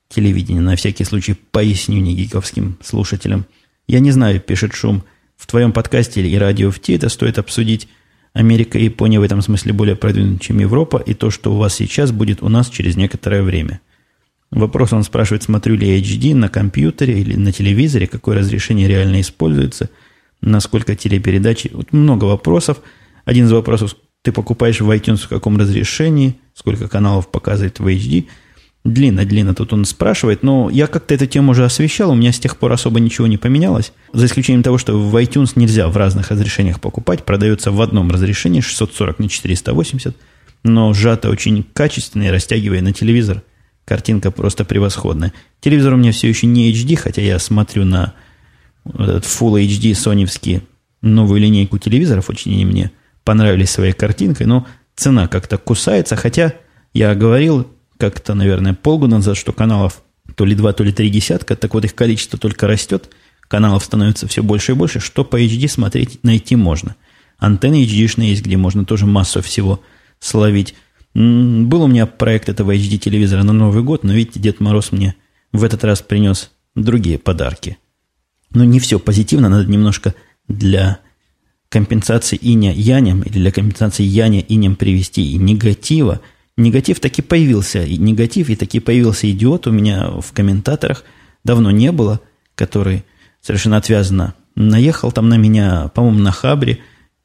телевидения. 0.09 0.61
На 0.61 0.77
всякий 0.77 1.05
случай 1.05 1.35
поясню 1.35 2.01
негиковским 2.01 2.79
слушателям. 2.83 3.47
Я 3.87 4.01
не 4.01 4.11
знаю, 4.11 4.41
пишет 4.41 4.75
Шум, 4.75 5.05
в 5.37 5.47
твоем 5.47 5.73
подкасте 5.73 6.27
и 6.27 6.38
радио 6.38 6.71
в 6.71 6.81
это 6.88 7.09
стоит 7.09 7.38
обсудить. 7.38 7.88
Америка 8.33 8.79
и 8.79 8.85
Япония 8.85 9.21
в 9.21 9.23
этом 9.23 9.42
смысле 9.42 9.73
более 9.73 9.97
продвинуты, 9.97 10.45
чем 10.45 10.59
Европа, 10.59 10.97
и 11.05 11.12
то, 11.12 11.31
что 11.31 11.53
у 11.53 11.59
вас 11.59 11.75
сейчас, 11.75 12.12
будет 12.12 12.42
у 12.42 12.49
нас 12.49 12.71
через 12.71 12.97
некоторое 12.97 13.42
время. 13.42 13.81
Вопрос 14.51 14.92
он 14.92 15.03
спрашивает, 15.03 15.42
смотрю 15.42 15.77
ли 15.77 15.87
я 15.87 15.99
HD 15.99 16.35
на 16.35 16.49
компьютере 16.49 17.21
или 17.21 17.37
на 17.37 17.53
телевизоре, 17.53 18.07
какое 18.07 18.38
разрешение 18.38 18.88
реально 18.88 19.21
используется, 19.21 19.90
насколько 20.40 20.97
телепередачи. 20.97 21.71
Вот 21.73 21.92
много 21.92 22.25
вопросов. 22.25 22.79
Один 23.25 23.47
из 23.47 23.53
вопросов, 23.53 23.97
ты 24.23 24.33
покупаешь 24.33 24.81
в 24.81 24.90
iTunes 24.90 25.18
в 25.18 25.29
каком 25.29 25.59
разрешении, 25.59 26.38
сколько 26.55 26.88
каналов 26.88 27.31
показывает 27.31 27.79
в 27.79 27.87
HD– 27.87 28.27
Длинно-длинно 28.85 29.55
тут 29.55 29.73
он 29.73 29.85
спрашивает, 29.85 30.42
но 30.42 30.68
я 30.68 30.88
как-то 30.88 31.14
эту 31.14 31.27
тему 31.27 31.53
уже 31.53 31.64
освещал, 31.64 32.11
у 32.11 32.14
меня 32.14 32.33
с 32.33 32.40
тех 32.40 32.57
пор 32.57 32.73
особо 32.73 32.99
ничего 32.99 33.29
не 33.29 33.37
поменялось, 33.37 33.92
за 34.12 34.27
исключением 34.27 34.64
того, 34.64 34.77
что 34.77 34.99
в 34.99 35.16
iTunes 35.16 35.53
нельзя 35.55 35.87
в 35.87 35.97
разных 35.97 36.33
разрешениях 36.33 36.81
покупать, 36.81 37.25
продается 37.25 37.71
в 37.71 37.81
одном 37.81 38.11
разрешении 38.11 38.61
640 38.61 39.21
на 39.21 39.29
480, 39.29 40.16
но 40.64 40.92
сжато 40.95 41.31
очень 41.31 41.64
качественно 41.73 42.25
и 42.25 42.31
растягивая 42.31 42.83
на 42.83 42.92
телевизор. 42.92 43.42
Картинка 43.85 44.33
просто 44.33 44.64
превосходная. 44.64 45.33
Телевизор 45.61 45.95
у 45.95 45.97
меня 45.97 46.11
все 46.11 46.29
еще 46.29 46.49
не 46.49 46.73
HD, 46.73 46.97
хотя 46.97 47.23
я 47.23 47.38
смотрю 47.38 47.85
на 47.85 48.14
этот 48.85 49.25
Full 49.25 49.64
HD 49.64 49.95
соневский 49.95 50.62
новую 51.03 51.40
линейку 51.40 51.79
телевизоров, 51.79 52.31
очень 52.31 52.53
они 52.53 52.64
мне 52.64 52.90
понравились 53.23 53.71
своей 53.71 53.92
картинкой, 53.92 54.47
но 54.47 54.66
цена 54.97 55.29
как-то 55.29 55.57
кусается, 55.57 56.16
хотя 56.16 56.55
я 56.95 57.14
говорил, 57.14 57.68
как-то, 58.03 58.35
наверное, 58.35 58.75
полгода 58.75 59.19
назад, 59.19 59.37
что 59.37 59.53
каналов 59.53 60.03
то 60.35 60.45
ли 60.45 60.57
два, 60.57 60.73
то 60.73 60.83
ли 60.83 60.93
три 60.93 61.09
десятка, 61.09 61.55
так 61.55 61.73
вот 61.73 61.85
их 61.85 61.95
количество 61.95 62.37
только 62.37 62.67
растет, 62.67 63.11
каналов 63.47 63.85
становится 63.85 64.27
все 64.27 64.43
больше 64.43 64.73
и 64.73 64.75
больше, 64.75 64.99
что 64.99 65.25
по 65.25 65.41
HD 65.41 65.69
смотреть 65.69 66.25
найти 66.25 66.57
можно. 66.57 66.97
Антенны 67.38 67.85
HD-шные 67.85 68.31
есть, 68.31 68.45
где 68.45 68.57
можно 68.57 68.85
тоже 68.85 69.07
массу 69.07 69.41
всего 69.41 69.81
словить. 70.19 70.75
Был 71.15 71.83
у 71.83 71.87
меня 71.87 72.07
проект 72.07 72.49
этого 72.49 72.75
HD-телевизора 72.75 73.45
на 73.45 73.53
Новый 73.53 73.85
год, 73.85 74.03
но 74.03 74.12
видите, 74.12 74.41
Дед 74.41 74.59
Мороз 74.59 74.91
мне 74.91 75.15
в 75.53 75.62
этот 75.62 75.85
раз 75.85 76.03
принес 76.03 76.51
другие 76.75 77.21
подарки. 77.21 77.79
Но 78.51 78.65
не 78.65 78.81
все 78.81 78.99
позитивно, 78.99 79.49
надо 79.49 79.71
немножко 79.71 80.12
для 80.49 80.99
компенсации 81.69 82.35
иня 82.35 82.73
янем 82.75 83.23
или 83.23 83.35
для 83.35 83.53
компенсации 83.53 84.03
яня 84.03 84.41
инем 84.41 84.75
привести 84.75 85.23
и 85.31 85.38
негатива. 85.38 86.21
Негатив 86.57 87.01
таки 87.01 87.23
появился, 87.23 87.83
и 87.83 87.97
негатив, 87.97 88.51
и 88.51 88.57
таки 88.57 88.79
появился 88.79 89.31
идиот 89.31 89.67
у 89.67 89.71
меня 89.71 90.11
в 90.21 90.33
комментаторах. 90.33 91.05
Давно 91.45 91.71
не 91.71 91.93
было, 91.93 92.21
который 92.55 93.05
совершенно 93.41 93.79
отвязанно 93.79 94.35
наехал 94.55 95.12
там 95.12 95.29
на 95.29 95.37
меня, 95.37 95.88
по-моему, 95.95 96.19
на 96.19 96.31
хабре, 96.31 96.81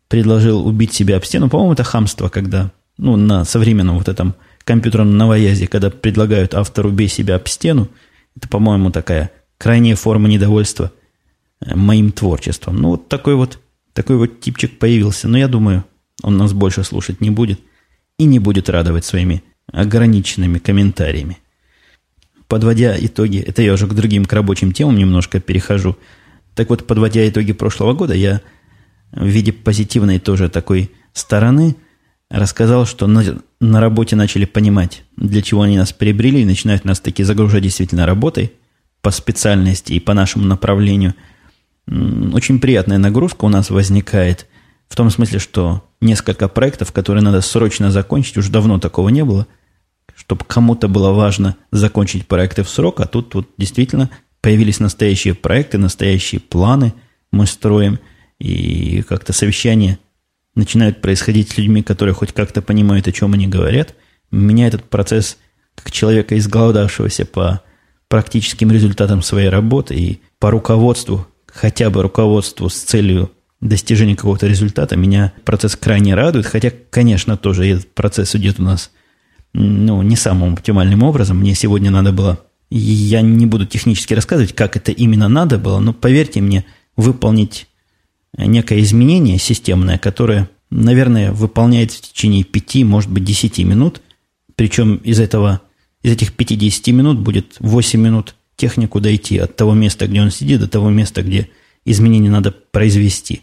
предложил 0.08 0.66
убить 0.66 0.94
себя 0.94 1.18
об 1.18 1.26
стену. 1.26 1.50
По-моему, 1.50 1.74
это 1.74 1.84
хамство, 1.84 2.30
когда, 2.30 2.72
ну, 2.98 3.18
на 3.18 3.44
современном 3.44 3.98
вот 3.98 4.08
этом 4.08 4.36
компьютерном 4.64 5.18
новоязде, 5.18 5.68
когда 5.68 5.90
предлагают 5.90 6.54
автору 6.54 6.92
«бей 6.92 7.10
себя 7.10 7.36
об 7.36 7.48
стену», 7.48 7.90
это, 8.38 8.48
по-моему, 8.48 8.92
такая 8.92 9.32
крайняя 9.58 9.96
форма 9.96 10.30
недовольства 10.30 10.92
э, 11.60 11.76
моим 11.76 12.12
творчеством. 12.12 12.78
Ну, 12.78 12.90
вот 12.92 13.10
такой 13.10 13.36
вот 13.36 13.60
такой 13.94 14.18
вот 14.18 14.40
типчик 14.40 14.78
появился, 14.80 15.28
но 15.28 15.38
я 15.38 15.48
думаю, 15.48 15.84
он 16.22 16.38
нас 16.38 16.54
больше 16.54 16.84
слушать 16.84 17.20
не 17.20 17.32
будет 17.32 17.60
и 18.18 18.26
не 18.26 18.40
будет 18.40 18.70
радовать 18.70 19.06
своими 19.06 19.44
ограниченными 19.72 20.60
комментариями. 20.60 21.38
Подводя 22.48 22.96
итоги, 22.98 23.40
это 23.40 23.62
я 23.62 23.74
уже 23.74 23.88
к 23.88 23.94
другим, 23.94 24.26
к 24.26 24.34
рабочим 24.34 24.72
темам 24.72 24.96
немножко 24.96 25.40
перехожу. 25.40 25.98
Так 26.56 26.70
вот, 26.70 26.88
подводя 26.88 27.28
итоги 27.28 27.52
прошлого 27.52 27.94
года, 27.94 28.14
я 28.14 28.42
в 29.12 29.26
виде 29.26 29.52
позитивной 29.52 30.20
тоже 30.20 30.50
такой 30.50 30.92
стороны 31.14 31.76
рассказал, 32.30 32.86
что 32.86 33.08
на, 33.08 33.42
на 33.60 33.80
работе 33.82 34.16
начали 34.16 34.46
понимать, 34.46 35.04
для 35.18 35.42
чего 35.42 35.64
они 35.64 35.78
нас 35.78 35.94
приобрели, 35.94 36.42
и 36.42 36.46
начинают 36.46 36.86
нас 36.86 37.00
таки 37.00 37.24
загружать 37.24 37.64
действительно 37.64 38.06
работой 38.06 38.54
по 39.02 39.12
специальности 39.12 39.94
и 39.94 40.00
по 40.00 40.14
нашему 40.14 40.46
направлению– 40.46 41.14
очень 41.88 42.60
приятная 42.60 42.98
нагрузка 42.98 43.46
у 43.46 43.50
нас 43.50 43.70
возникает 43.70 44.48
в 44.88 44.96
том 44.96 45.10
смысле, 45.10 45.40
что 45.40 45.84
несколько 46.02 46.48
проектов, 46.48 46.92
которые 46.92 47.24
надо 47.24 47.42
срочно 47.42 47.92
закончить, 47.92 48.38
уже 48.38 48.52
давно 48.52 48.80
такого 48.80 49.10
не 49.10 49.24
было, 49.24 49.48
чтобы 50.16 50.46
кому-то 50.46 50.88
было 50.88 51.12
важно 51.12 51.56
закончить 51.72 52.28
проекты 52.28 52.64
в 52.64 52.70
срок, 52.70 53.00
а 53.00 53.06
тут 53.06 53.34
вот 53.36 53.50
действительно 53.58 54.10
появились 54.42 54.80
настоящие 54.80 55.34
проекты, 55.36 55.78
настоящие 55.78 56.42
планы 56.42 56.94
мы 57.32 57.46
строим, 57.46 58.00
и 58.40 59.02
как-то 59.08 59.34
совещания 59.34 60.00
начинают 60.56 61.02
происходить 61.02 61.52
с 61.52 61.58
людьми, 61.58 61.84
которые 61.84 62.14
хоть 62.14 62.34
как-то 62.34 62.62
понимают, 62.62 63.08
о 63.08 63.12
чем 63.12 63.34
они 63.34 63.48
говорят. 63.48 63.96
Меня 64.32 64.68
этот 64.68 64.84
процесс, 64.90 65.38
как 65.76 65.92
человека, 65.92 66.38
изголодавшегося 66.38 67.26
по 67.26 67.62
практическим 68.08 68.72
результатам 68.72 69.22
своей 69.22 69.50
работы 69.50 69.96
и 69.96 70.22
по 70.40 70.50
руководству, 70.50 71.28
хотя 71.48 71.90
бы 71.90 72.02
руководству 72.02 72.70
с 72.70 72.78
целью 72.78 73.32
достижения 73.62 74.16
какого-то 74.16 74.48
результата, 74.48 74.96
меня 74.96 75.34
процесс 75.46 75.76
крайне 75.76 76.16
радует, 76.16 76.46
хотя, 76.46 76.72
конечно, 76.90 77.38
тоже 77.38 77.68
этот 77.68 77.94
процесс 77.94 78.36
идет 78.36 78.60
у 78.60 78.64
нас 78.64 78.92
ну, 79.54 80.02
не 80.02 80.16
самым 80.16 80.54
оптимальным 80.54 81.04
образом. 81.04 81.40
Мне 81.40 81.56
сегодня 81.56 81.90
надо 81.90 82.12
было, 82.12 82.40
я 82.70 83.22
не 83.22 83.46
буду 83.46 83.66
технически 83.66 84.14
рассказывать, 84.14 84.54
как 84.54 84.78
это 84.78 84.92
именно 84.92 85.28
надо 85.28 85.58
было, 85.58 85.80
но 85.80 85.94
поверьте 85.94 86.42
мне, 86.42 86.66
выполнить 86.96 87.68
некое 88.38 88.82
изменение 88.82 89.38
системное, 89.38 89.98
которое, 89.98 90.50
наверное, 90.70 91.32
выполняется 91.32 92.00
в 92.00 92.02
течение 92.02 92.44
5, 92.44 92.84
может 92.84 93.10
быть, 93.10 93.24
10 93.24 93.60
минут, 93.60 94.02
причем 94.56 94.96
из 94.98 95.20
этого, 95.20 95.62
из 96.04 96.12
этих 96.12 96.34
50 96.34 96.88
минут 96.88 97.20
будет 97.20 97.56
8 97.60 98.00
минут 98.00 98.36
технику 98.56 99.00
дойти 99.00 99.38
от 99.38 99.56
того 99.56 99.74
места, 99.74 100.08
где 100.08 100.22
он 100.22 100.32
сидит, 100.32 100.60
до 100.60 100.68
того 100.68 100.90
места, 100.90 101.22
где 101.22 101.50
изменения 101.92 102.30
надо 102.30 102.52
произвести. 102.52 103.42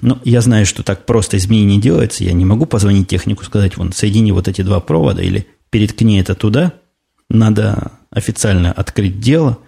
Но 0.00 0.20
я 0.24 0.40
знаю, 0.40 0.66
что 0.66 0.82
так 0.82 1.06
просто 1.06 1.36
изменение 1.36 1.76
не 1.76 1.82
делается. 1.82 2.24
Я 2.24 2.32
не 2.32 2.44
могу 2.44 2.66
позвонить 2.66 3.08
технику, 3.08 3.44
сказать, 3.44 3.76
вон, 3.76 3.92
соедини 3.92 4.32
вот 4.32 4.48
эти 4.48 4.62
два 4.62 4.80
провода 4.80 5.22
или 5.22 5.46
переткни 5.70 6.20
это 6.20 6.34
туда. 6.34 6.72
Надо 7.28 7.92
официально 8.10 8.72
открыть 8.72 9.20
дело, 9.20 9.58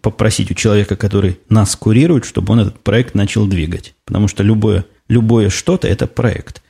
попросить 0.00 0.50
у 0.50 0.54
человека, 0.54 0.96
который 0.96 1.38
нас 1.48 1.76
курирует, 1.76 2.24
чтобы 2.24 2.52
он 2.52 2.60
этот 2.60 2.80
проект 2.80 3.14
начал 3.14 3.46
двигать. 3.46 3.94
Потому 4.04 4.28
что 4.28 4.42
любое, 4.42 4.86
любое 5.08 5.50
что-то– 5.50 5.88
это 5.88 6.06
проект. 6.06 6.62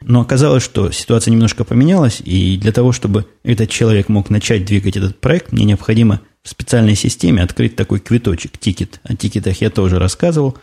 Но 0.00 0.20
оказалось, 0.20 0.62
что 0.62 0.92
ситуация 0.92 1.32
немножко 1.32 1.64
поменялась, 1.64 2.22
и 2.24 2.56
для 2.56 2.72
того, 2.72 2.92
чтобы 2.92 3.26
этот 3.42 3.68
человек 3.68 4.08
мог 4.08 4.30
начать 4.30 4.64
двигать 4.64 4.96
этот 4.96 5.20
проект, 5.20 5.52
мне 5.52 5.64
необходимо 5.64 6.20
в 6.42 6.48
специальной 6.48 6.94
системе 6.94 7.42
открыть 7.42 7.76
такой 7.76 8.00
квиточек, 8.00 8.58
тикет. 8.58 9.00
О 9.04 9.14
тикетах 9.14 9.60
я 9.60 9.70
тоже 9.70 9.98
рассказывал. 9.98 10.56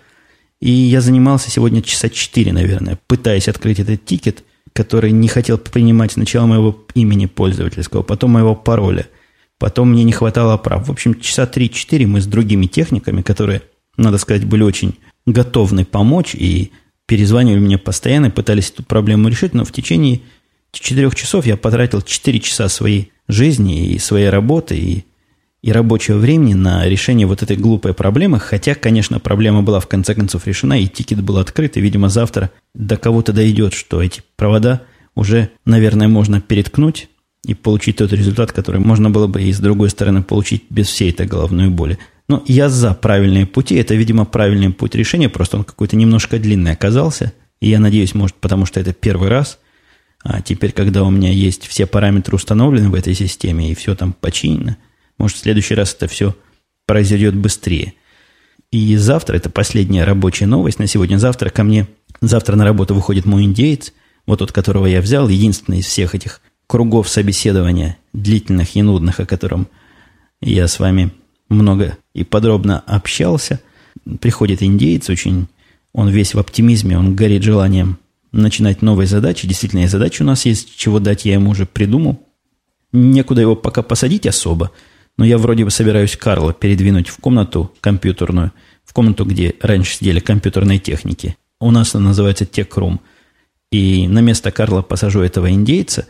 И 0.62 0.72
я 0.72 1.02
занимался 1.02 1.52
сегодня 1.52 1.82
часа 1.82 2.10
4, 2.10 2.54
наверное, 2.54 3.00
пытаясь 3.08 3.48
открыть 3.48 3.80
этот 3.80 4.06
тикет, 4.06 4.44
который 4.74 5.12
не 5.12 5.28
хотел 5.28 5.58
принимать 5.58 6.14
сначала 6.14 6.48
моего 6.48 6.86
имени 6.96 7.26
пользовательского, 7.26 8.04
потом 8.04 8.32
моего 8.32 8.56
пароля. 8.56 9.08
Потом 9.58 9.92
мне 9.92 10.04
не 10.04 10.12
хватало 10.12 10.58
прав. 10.58 10.88
В 10.88 10.92
общем, 10.92 11.20
часа 11.20 11.44
3-4 11.44 12.08
мы 12.08 12.22
с 12.22 12.26
другими 12.26 12.66
техниками, 12.66 13.22
которые, 13.22 13.62
надо 13.98 14.18
сказать, 14.18 14.46
были 14.46 14.64
очень 14.64 14.96
готовны 15.26 15.86
помочь 15.86 16.36
и 16.36 16.72
перезванивали 17.06 17.60
мне 17.60 17.78
постоянно, 17.78 18.32
пытались 18.32 18.72
эту 18.72 18.84
проблему 18.84 19.30
решить, 19.30 19.54
но 19.54 19.64
в 19.64 19.72
течение 19.72 20.22
четырех 20.72 21.16
часов 21.16 21.46
я 21.46 21.58
потратил 21.58 22.02
4 22.02 22.40
часа 22.40 22.68
своей 22.68 23.12
жизни 23.28 23.94
и 23.94 24.00
своей 24.00 24.30
работы, 24.30 24.78
и 24.78 25.06
и 25.66 25.72
рабочего 25.72 26.20
времени 26.20 26.54
на 26.54 26.88
решение 26.88 27.26
вот 27.26 27.42
этой 27.42 27.58
глупой 27.58 27.96
проблемы, 27.96 28.40
хотя, 28.40 28.76
конечно, 28.76 29.20
проблема 29.20 29.64
была 29.64 29.80
в 29.80 29.88
конце 29.88 30.14
концов 30.14 30.46
решена, 30.46 30.80
и 30.80 30.86
тикет 30.86 31.24
был 31.24 31.40
открыт, 31.40 31.76
и, 31.76 31.82
видимо, 31.82 32.08
завтра 32.08 32.52
до 32.76 32.98
кого-то 32.98 33.34
дойдет, 33.34 33.74
что 33.74 34.00
эти 34.00 34.22
провода 34.36 34.84
уже, 35.16 35.50
наверное, 35.66 36.08
можно 36.08 36.40
переткнуть 36.40 37.10
и 37.48 37.56
получить 37.56 37.96
тот 37.96 38.14
результат, 38.14 38.52
который 38.52 38.80
можно 38.80 39.10
было 39.10 39.26
бы 39.26 39.42
и 39.42 39.52
с 39.52 39.58
другой 39.58 39.90
стороны 39.90 40.22
получить 40.22 40.66
без 40.70 40.86
всей 40.86 41.10
этой 41.10 41.26
головной 41.26 41.70
боли. 41.70 41.98
Но 42.28 42.44
я 42.46 42.70
за 42.70 42.94
правильные 42.94 43.48
пути, 43.48 43.74
это, 43.74 43.96
видимо, 43.96 44.26
правильный 44.26 44.70
путь 44.70 44.94
решения, 44.94 45.30
просто 45.30 45.58
он 45.58 45.64
какой-то 45.64 45.96
немножко 45.96 46.38
длинный 46.38 46.74
оказался, 46.74 47.34
и 47.60 47.70
я 47.70 47.80
надеюсь, 47.80 48.14
может, 48.14 48.36
потому 48.36 48.68
что 48.68 48.80
это 48.80 48.94
первый 48.94 49.30
раз, 49.30 49.58
а 50.24 50.44
теперь, 50.44 50.74
когда 50.74 51.04
у 51.04 51.10
меня 51.10 51.32
есть 51.32 51.66
все 51.66 51.88
параметры 51.88 52.36
установлены 52.36 52.90
в 52.92 52.94
этой 52.94 53.16
системе, 53.16 53.72
и 53.72 53.74
все 53.74 53.96
там 53.96 54.14
починено– 54.14 54.78
может, 55.18 55.38
в 55.38 55.42
следующий 55.42 55.76
раз 55.76 55.94
это 55.94 56.08
все 56.08 56.36
произойдет 56.86 57.36
быстрее. 57.36 57.94
И 58.72 58.96
завтра, 58.98 59.38
это 59.38 59.50
последняя 59.50 60.04
рабочая 60.04 60.48
новость 60.48 60.80
на 60.80 60.88
сегодня, 60.88 61.18
завтра 61.18 61.50
ко 61.50 61.64
мне, 61.64 61.88
завтра 62.22 62.56
на 62.56 62.66
работу 62.66 62.94
выходит 62.94 63.26
мой 63.26 63.44
индеец, 63.44 63.94
вот 64.26 64.40
тот, 64.40 64.52
которого 64.52 64.86
я 64.86 65.02
взял, 65.02 65.30
единственный 65.30 65.80
из 65.80 65.86
всех 65.86 66.16
этих 66.16 66.42
кругов 66.68 67.08
собеседования, 67.08 67.98
длительных 68.12 68.76
и 68.76 68.82
нудных, 68.82 69.20
о 69.20 69.26
котором 69.26 69.68
я 70.42 70.68
с 70.68 70.80
вами 70.80 71.12
много 71.48 71.98
и 72.14 72.24
подробно 72.24 72.80
общался. 72.86 73.62
Приходит 74.20 74.62
индеец, 74.62 75.10
очень, 75.10 75.48
он 75.94 76.10
весь 76.10 76.34
в 76.34 76.40
оптимизме, 76.40 76.98
он 76.98 77.16
горит 77.16 77.44
желанием 77.44 78.00
начинать 78.32 78.82
новые 78.82 79.08
задачи. 79.08 79.48
Действительно, 79.48 79.84
и 79.84 79.88
задачи 79.88 80.22
у 80.22 80.26
нас 80.26 80.46
есть, 80.46 80.76
чего 80.76 81.00
дать 81.00 81.24
я 81.24 81.36
ему 81.36 81.52
уже 81.52 81.66
придумал. 81.66 82.22
Некуда 82.92 83.42
его 83.42 83.56
пока 83.56 83.82
посадить 83.84 84.28
особо– 84.28 84.72
но 85.18 85.26
я 85.26 85.38
вроде 85.38 85.64
бы 85.64 85.72
собираюсь 85.72 86.16
Карла 86.18 86.54
передвинуть 86.54 87.08
в 87.08 87.18
комнату 87.18 87.72
компьютерную, 87.82 88.52
в 88.84 88.94
комнату, 88.94 89.26
где 89.26 89.56
раньше 89.62 89.96
сидели 89.96 90.20
компьютерные 90.20 90.80
техники. 90.80 91.38
У 91.60 91.72
нас 91.72 91.96
она 91.96 92.10
называется 92.10 92.44
Tech 92.46 93.00
И 93.72 94.08
на 94.08 94.20
место 94.20 94.52
Карла 94.52 94.82
посажу 94.82 95.22
этого 95.22 95.50
индейца. 95.50 96.08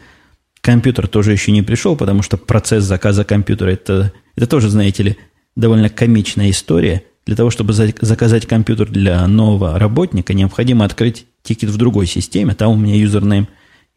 Компьютер 0.62 1.08
тоже 1.08 1.32
еще 1.32 1.52
не 1.52 1.62
пришел, 1.62 1.96
потому 1.96 2.24
что 2.24 2.38
процесс 2.38 2.84
заказа 2.84 3.24
компьютера 3.24 3.70
это, 3.70 4.12
это 4.36 4.48
тоже, 4.48 4.70
знаете 4.70 5.04
ли, 5.04 5.18
довольно 5.56 5.90
комичная 5.90 6.50
история. 6.50 7.04
Для 7.28 7.36
того, 7.36 7.50
чтобы 7.52 7.74
заказать 7.74 8.48
компьютер 8.48 8.90
для 8.90 9.26
нового 9.28 9.78
работника, 9.78 10.34
необходимо 10.34 10.86
открыть 10.86 11.26
тикет 11.44 11.70
в 11.70 11.78
другой 11.78 12.08
системе. 12.08 12.56
Там 12.56 12.72
у 12.72 12.76
меня 12.76 12.96
username 12.96 13.48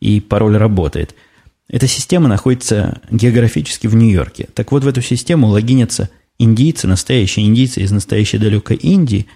и 0.00 0.20
пароль 0.20 0.56
работает– 0.56 1.14
эта 1.68 1.86
система 1.86 2.28
находится 2.28 3.00
географически 3.10 3.86
в 3.86 3.94
Нью-Йорке. 3.94 4.48
Так 4.54 4.72
вот, 4.72 4.84
в 4.84 4.88
эту 4.88 5.02
систему 5.02 5.48
логинятся 5.48 6.08
индийцы, 6.38 6.86
настоящие 6.86 7.46
индийцы 7.46 7.82
из 7.82 7.90
настоящей 7.90 8.38
далекой 8.38 8.76
Индии, 8.76 9.26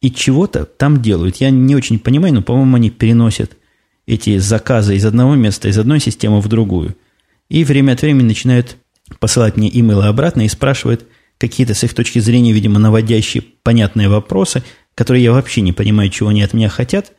и 0.00 0.10
чего-то 0.10 0.64
там 0.64 1.00
делают. 1.00 1.36
Я 1.36 1.50
не 1.50 1.74
очень 1.74 1.98
понимаю, 1.98 2.34
но, 2.34 2.42
по-моему, 2.42 2.76
они 2.76 2.90
переносят 2.90 3.56
эти 4.06 4.38
заказы 4.38 4.96
из 4.96 5.04
одного 5.04 5.34
места, 5.34 5.68
из 5.68 5.78
одной 5.78 6.00
системы 6.00 6.40
в 6.40 6.48
другую. 6.48 6.96
И 7.48 7.64
время 7.64 7.92
от 7.92 8.02
времени 8.02 8.28
начинают 8.28 8.76
посылать 9.20 9.56
мне 9.56 9.70
имейлы 9.72 10.06
обратно 10.06 10.42
и 10.42 10.48
спрашивают, 10.48 11.06
какие-то 11.38 11.74
с 11.74 11.84
их 11.84 11.94
точки 11.94 12.18
зрения, 12.18 12.52
видимо, 12.52 12.78
наводящие 12.78 13.44
понятные 13.62 14.08
вопросы, 14.08 14.62
которые 14.94 15.24
я 15.24 15.32
вообще 15.32 15.60
не 15.60 15.72
понимаю, 15.72 16.10
чего 16.10 16.30
они 16.30 16.42
от 16.42 16.54
меня 16.54 16.68
хотят, 16.68 17.12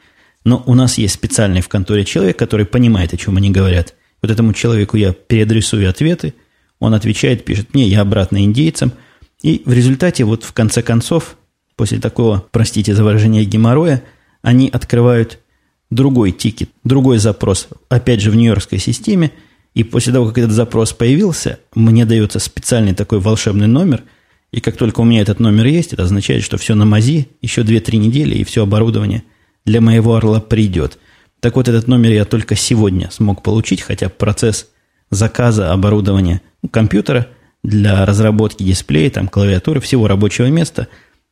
но 0.43 0.63
у 0.65 0.73
нас 0.73 0.97
есть 0.97 1.13
специальный 1.13 1.62
в 1.62 1.67
конторе 1.67 2.03
человек, 2.03 2.38
который 2.38 2.65
понимает, 2.65 3.13
о 3.13 3.17
чем 3.17 3.38
они 3.38 3.51
говорят. 3.51 3.93
Вот 4.21 4.32
этому 4.32 4.53
человеку 4.53 4.97
я 4.97 5.13
переадресую 5.13 5.89
ответы, 5.89 6.34
он 6.80 6.93
отвечает, 6.93 7.45
пишет 7.45 7.73
мне, 7.73 7.88
я 7.88 8.01
обратно 8.01 8.43
индейцам. 8.43 8.91
И 9.41 9.62
в 9.65 9.73
результате, 9.73 10.23
вот 10.23 10.43
в 10.43 10.53
конце 10.53 10.82
концов, 10.82 11.38
после 11.75 11.99
такого, 11.99 12.45
простите 12.51 12.95
за 12.95 13.03
выражение, 13.03 13.45
геморроя, 13.45 14.03
они 14.41 14.69
открывают 14.69 15.39
другой 15.89 16.32
тикет, 16.32 16.69
другой 16.84 17.17
запрос, 17.17 17.67
опять 17.89 18.21
же 18.21 18.32
в 18.32 18.36
нью-йоркской 18.36 18.80
системе, 18.80 19.32
и 19.73 19.84
после 19.84 20.12
того, 20.12 20.27
как 20.27 20.39
этот 20.39 20.51
запрос 20.51 20.91
появился, 20.91 21.60
мне 21.75 22.06
дается 22.06 22.39
специальный 22.39 22.95
такой 22.95 23.19
волшебный 23.19 23.67
номер, 23.67 24.03
и 24.51 24.60
как 24.60 24.75
только 24.75 25.01
у 25.01 25.03
меня 25.03 25.21
этот 25.21 25.39
номер 25.39 25.65
есть, 25.67 25.93
это 25.93 26.03
означает, 26.03 26.43
что 26.43 26.58
все 26.58 26.73
на 26.73 26.86
мази, 26.86 27.27
еще 27.41 27.62
2-3 27.62 27.97
недели, 27.97 28.36
и 28.36 28.43
все 28.43 28.63
оборудование 28.63 29.23
для 29.65 29.82
моего 29.82 30.15
орла 30.15 30.39
придет. 30.39 30.97
Так 31.39 31.56
вот, 31.56 31.67
этот 31.67 31.88
номер 31.88 32.12
я 32.12 32.26
только 32.26 32.56
сегодня 32.56 33.12
смог 33.12 33.43
получить, 33.43 33.82
хотя 33.82 34.10
процесс 34.10 34.67
заказа 35.10 35.71
оборудования 35.71 36.41
компьютера 36.71 37.28
для 37.63 38.06
разработки 38.06 38.63
дисплея, 38.63 39.10
там, 39.10 39.28
клавиатуры, 39.28 39.80
всего 39.80 40.08
рабочего 40.08 40.47
места 40.47 40.88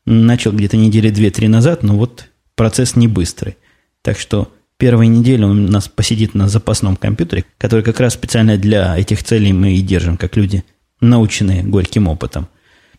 начал 0.06 0.52
где-то 0.52 0.78
недели 0.78 1.12
2-3 1.12 1.48
назад, 1.48 1.84
но 1.84 1.96
вот 1.96 2.28
процесс 2.56 2.96
не 2.96 3.08
быстрый. 3.08 3.58
Так 4.02 4.20
что 4.20 4.52
первую 4.78 5.10
неделю 5.10 5.48
он 5.48 5.66
у 5.66 5.72
нас 5.72 5.88
посидит 5.88 6.36
на 6.36 6.48
запасном 6.48 6.96
компьютере, 6.96 7.46
который 7.58 7.84
как 7.84 8.00
раз 8.00 8.14
специально 8.14 8.58
для 8.58 8.98
этих 8.98 9.24
целей 9.24 9.54
мы 9.54 9.74
и 9.74 9.82
держим, 9.82 10.18
как 10.18 10.36
люди, 10.36 10.64
наученные 11.02 11.64
горьким 11.64 12.08
опытом. 12.08 12.48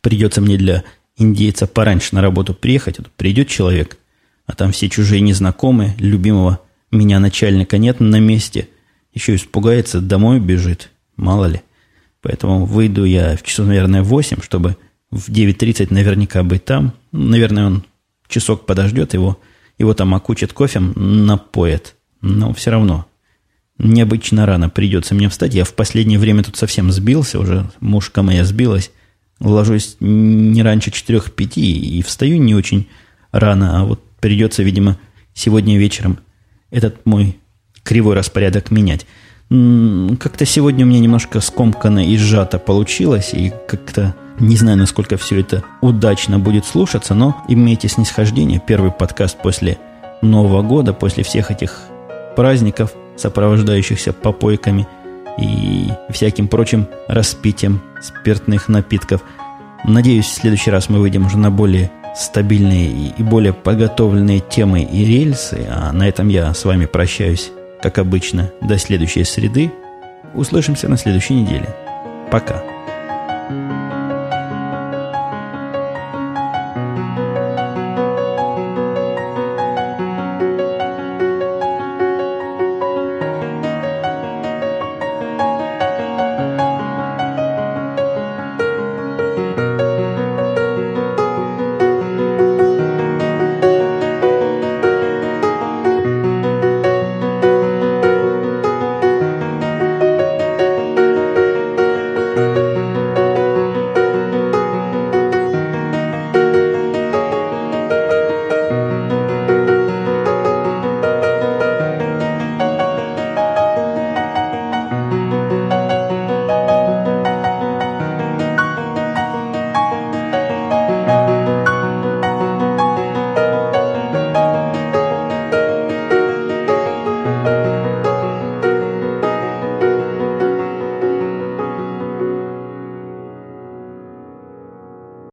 Придется 0.00 0.40
мне 0.40 0.56
для 0.56 0.84
индейца 1.16 1.66
пораньше 1.66 2.14
на 2.14 2.22
работу 2.22 2.54
приехать, 2.54 2.98
вот 2.98 3.10
придет 3.12 3.48
человек, 3.48 3.98
а 4.46 4.54
там 4.54 4.72
все 4.72 4.88
чужие 4.88 5.20
незнакомые, 5.20 5.94
любимого 5.98 6.60
меня 6.90 7.20
начальника 7.20 7.78
нет 7.78 8.00
на 8.00 8.20
месте, 8.20 8.68
еще 9.12 9.34
испугается, 9.34 10.00
домой 10.00 10.40
бежит, 10.40 10.90
мало 11.16 11.46
ли. 11.46 11.62
Поэтому 12.22 12.64
выйду 12.64 13.04
я 13.04 13.36
в 13.36 13.42
часов, 13.42 13.66
наверное, 13.66 14.02
в 14.02 14.08
8, 14.08 14.42
чтобы 14.42 14.76
в 15.10 15.28
9.30 15.30 15.92
наверняка 15.92 16.42
быть 16.42 16.64
там. 16.64 16.92
Наверное, 17.12 17.66
он 17.66 17.84
часок 18.28 18.66
подождет 18.66 19.14
его– 19.14 19.38
его 19.78 19.94
там 19.94 20.14
окучат 20.14 20.52
кофем, 20.52 20.92
напоят. 20.96 21.96
Но 22.20 22.52
все 22.54 22.70
равно 22.70 23.06
необычно 23.78 24.46
рано 24.46 24.68
придется 24.68 25.14
мне 25.14 25.28
встать. 25.28 25.54
Я 25.54 25.64
в 25.64 25.74
последнее 25.74 26.18
время 26.18 26.42
тут 26.42 26.56
совсем 26.56 26.90
сбился, 26.90 27.38
уже 27.38 27.70
мушка 27.80 28.22
моя 28.22 28.44
сбилась. 28.44 28.90
Ложусь 29.38 29.96
не 30.00 30.62
раньше 30.62 30.90
4-5 30.90 31.60
и 31.60 32.02
встаю 32.02 32.38
не 32.38 32.54
очень 32.54 32.88
рано, 33.32 33.80
а 33.80 33.84
вот 33.84 34.02
придется, 34.18 34.62
видимо, 34.62 34.98
сегодня 35.34 35.78
вечером 35.78 36.18
этот 36.76 37.06
мой 37.06 37.38
кривой 37.82 38.14
распорядок 38.14 38.70
менять. 38.70 39.06
Как-то 39.48 40.44
сегодня 40.44 40.84
у 40.84 40.88
меня 40.88 41.00
немножко 41.00 41.40
скомканно 41.40 42.06
и 42.06 42.16
сжато 42.18 42.58
получилось, 42.58 43.32
и 43.32 43.52
как-то 43.66 44.14
не 44.38 44.56
знаю, 44.56 44.76
насколько 44.76 45.16
все 45.16 45.40
это 45.40 45.64
удачно 45.80 46.38
будет 46.38 46.66
слушаться, 46.66 47.14
но 47.14 47.42
имейте 47.48 47.88
снисхождение. 47.88 48.60
Первый 48.64 48.90
подкаст 48.90 49.38
после 49.40 49.78
Нового 50.20 50.62
года, 50.62 50.92
после 50.92 51.22
всех 51.22 51.50
этих 51.50 51.80
праздников, 52.36 52.92
сопровождающихся 53.16 54.12
попойками 54.12 54.86
и 55.38 55.88
всяким 56.10 56.48
прочим 56.48 56.88
распитием 57.08 57.80
спиртных 58.02 58.68
напитков. 58.68 59.22
Надеюсь, 59.84 60.26
в 60.26 60.34
следующий 60.34 60.70
раз 60.70 60.90
мы 60.90 60.98
выйдем 60.98 61.24
уже 61.26 61.38
на 61.38 61.50
более 61.50 61.90
стабильные 62.16 63.12
и 63.16 63.22
более 63.22 63.52
подготовленные 63.52 64.40
темы 64.40 64.82
и 64.82 65.04
рельсы. 65.04 65.66
А 65.70 65.92
на 65.92 66.08
этом 66.08 66.28
я 66.28 66.52
с 66.52 66.64
вами 66.64 66.86
прощаюсь, 66.86 67.50
как 67.82 67.98
обычно, 67.98 68.50
до 68.60 68.78
следующей 68.78 69.24
среды. 69.24 69.70
Услышимся 70.34 70.88
на 70.88 70.96
следующей 70.96 71.34
неделе. 71.34 71.68
Пока. 72.30 72.75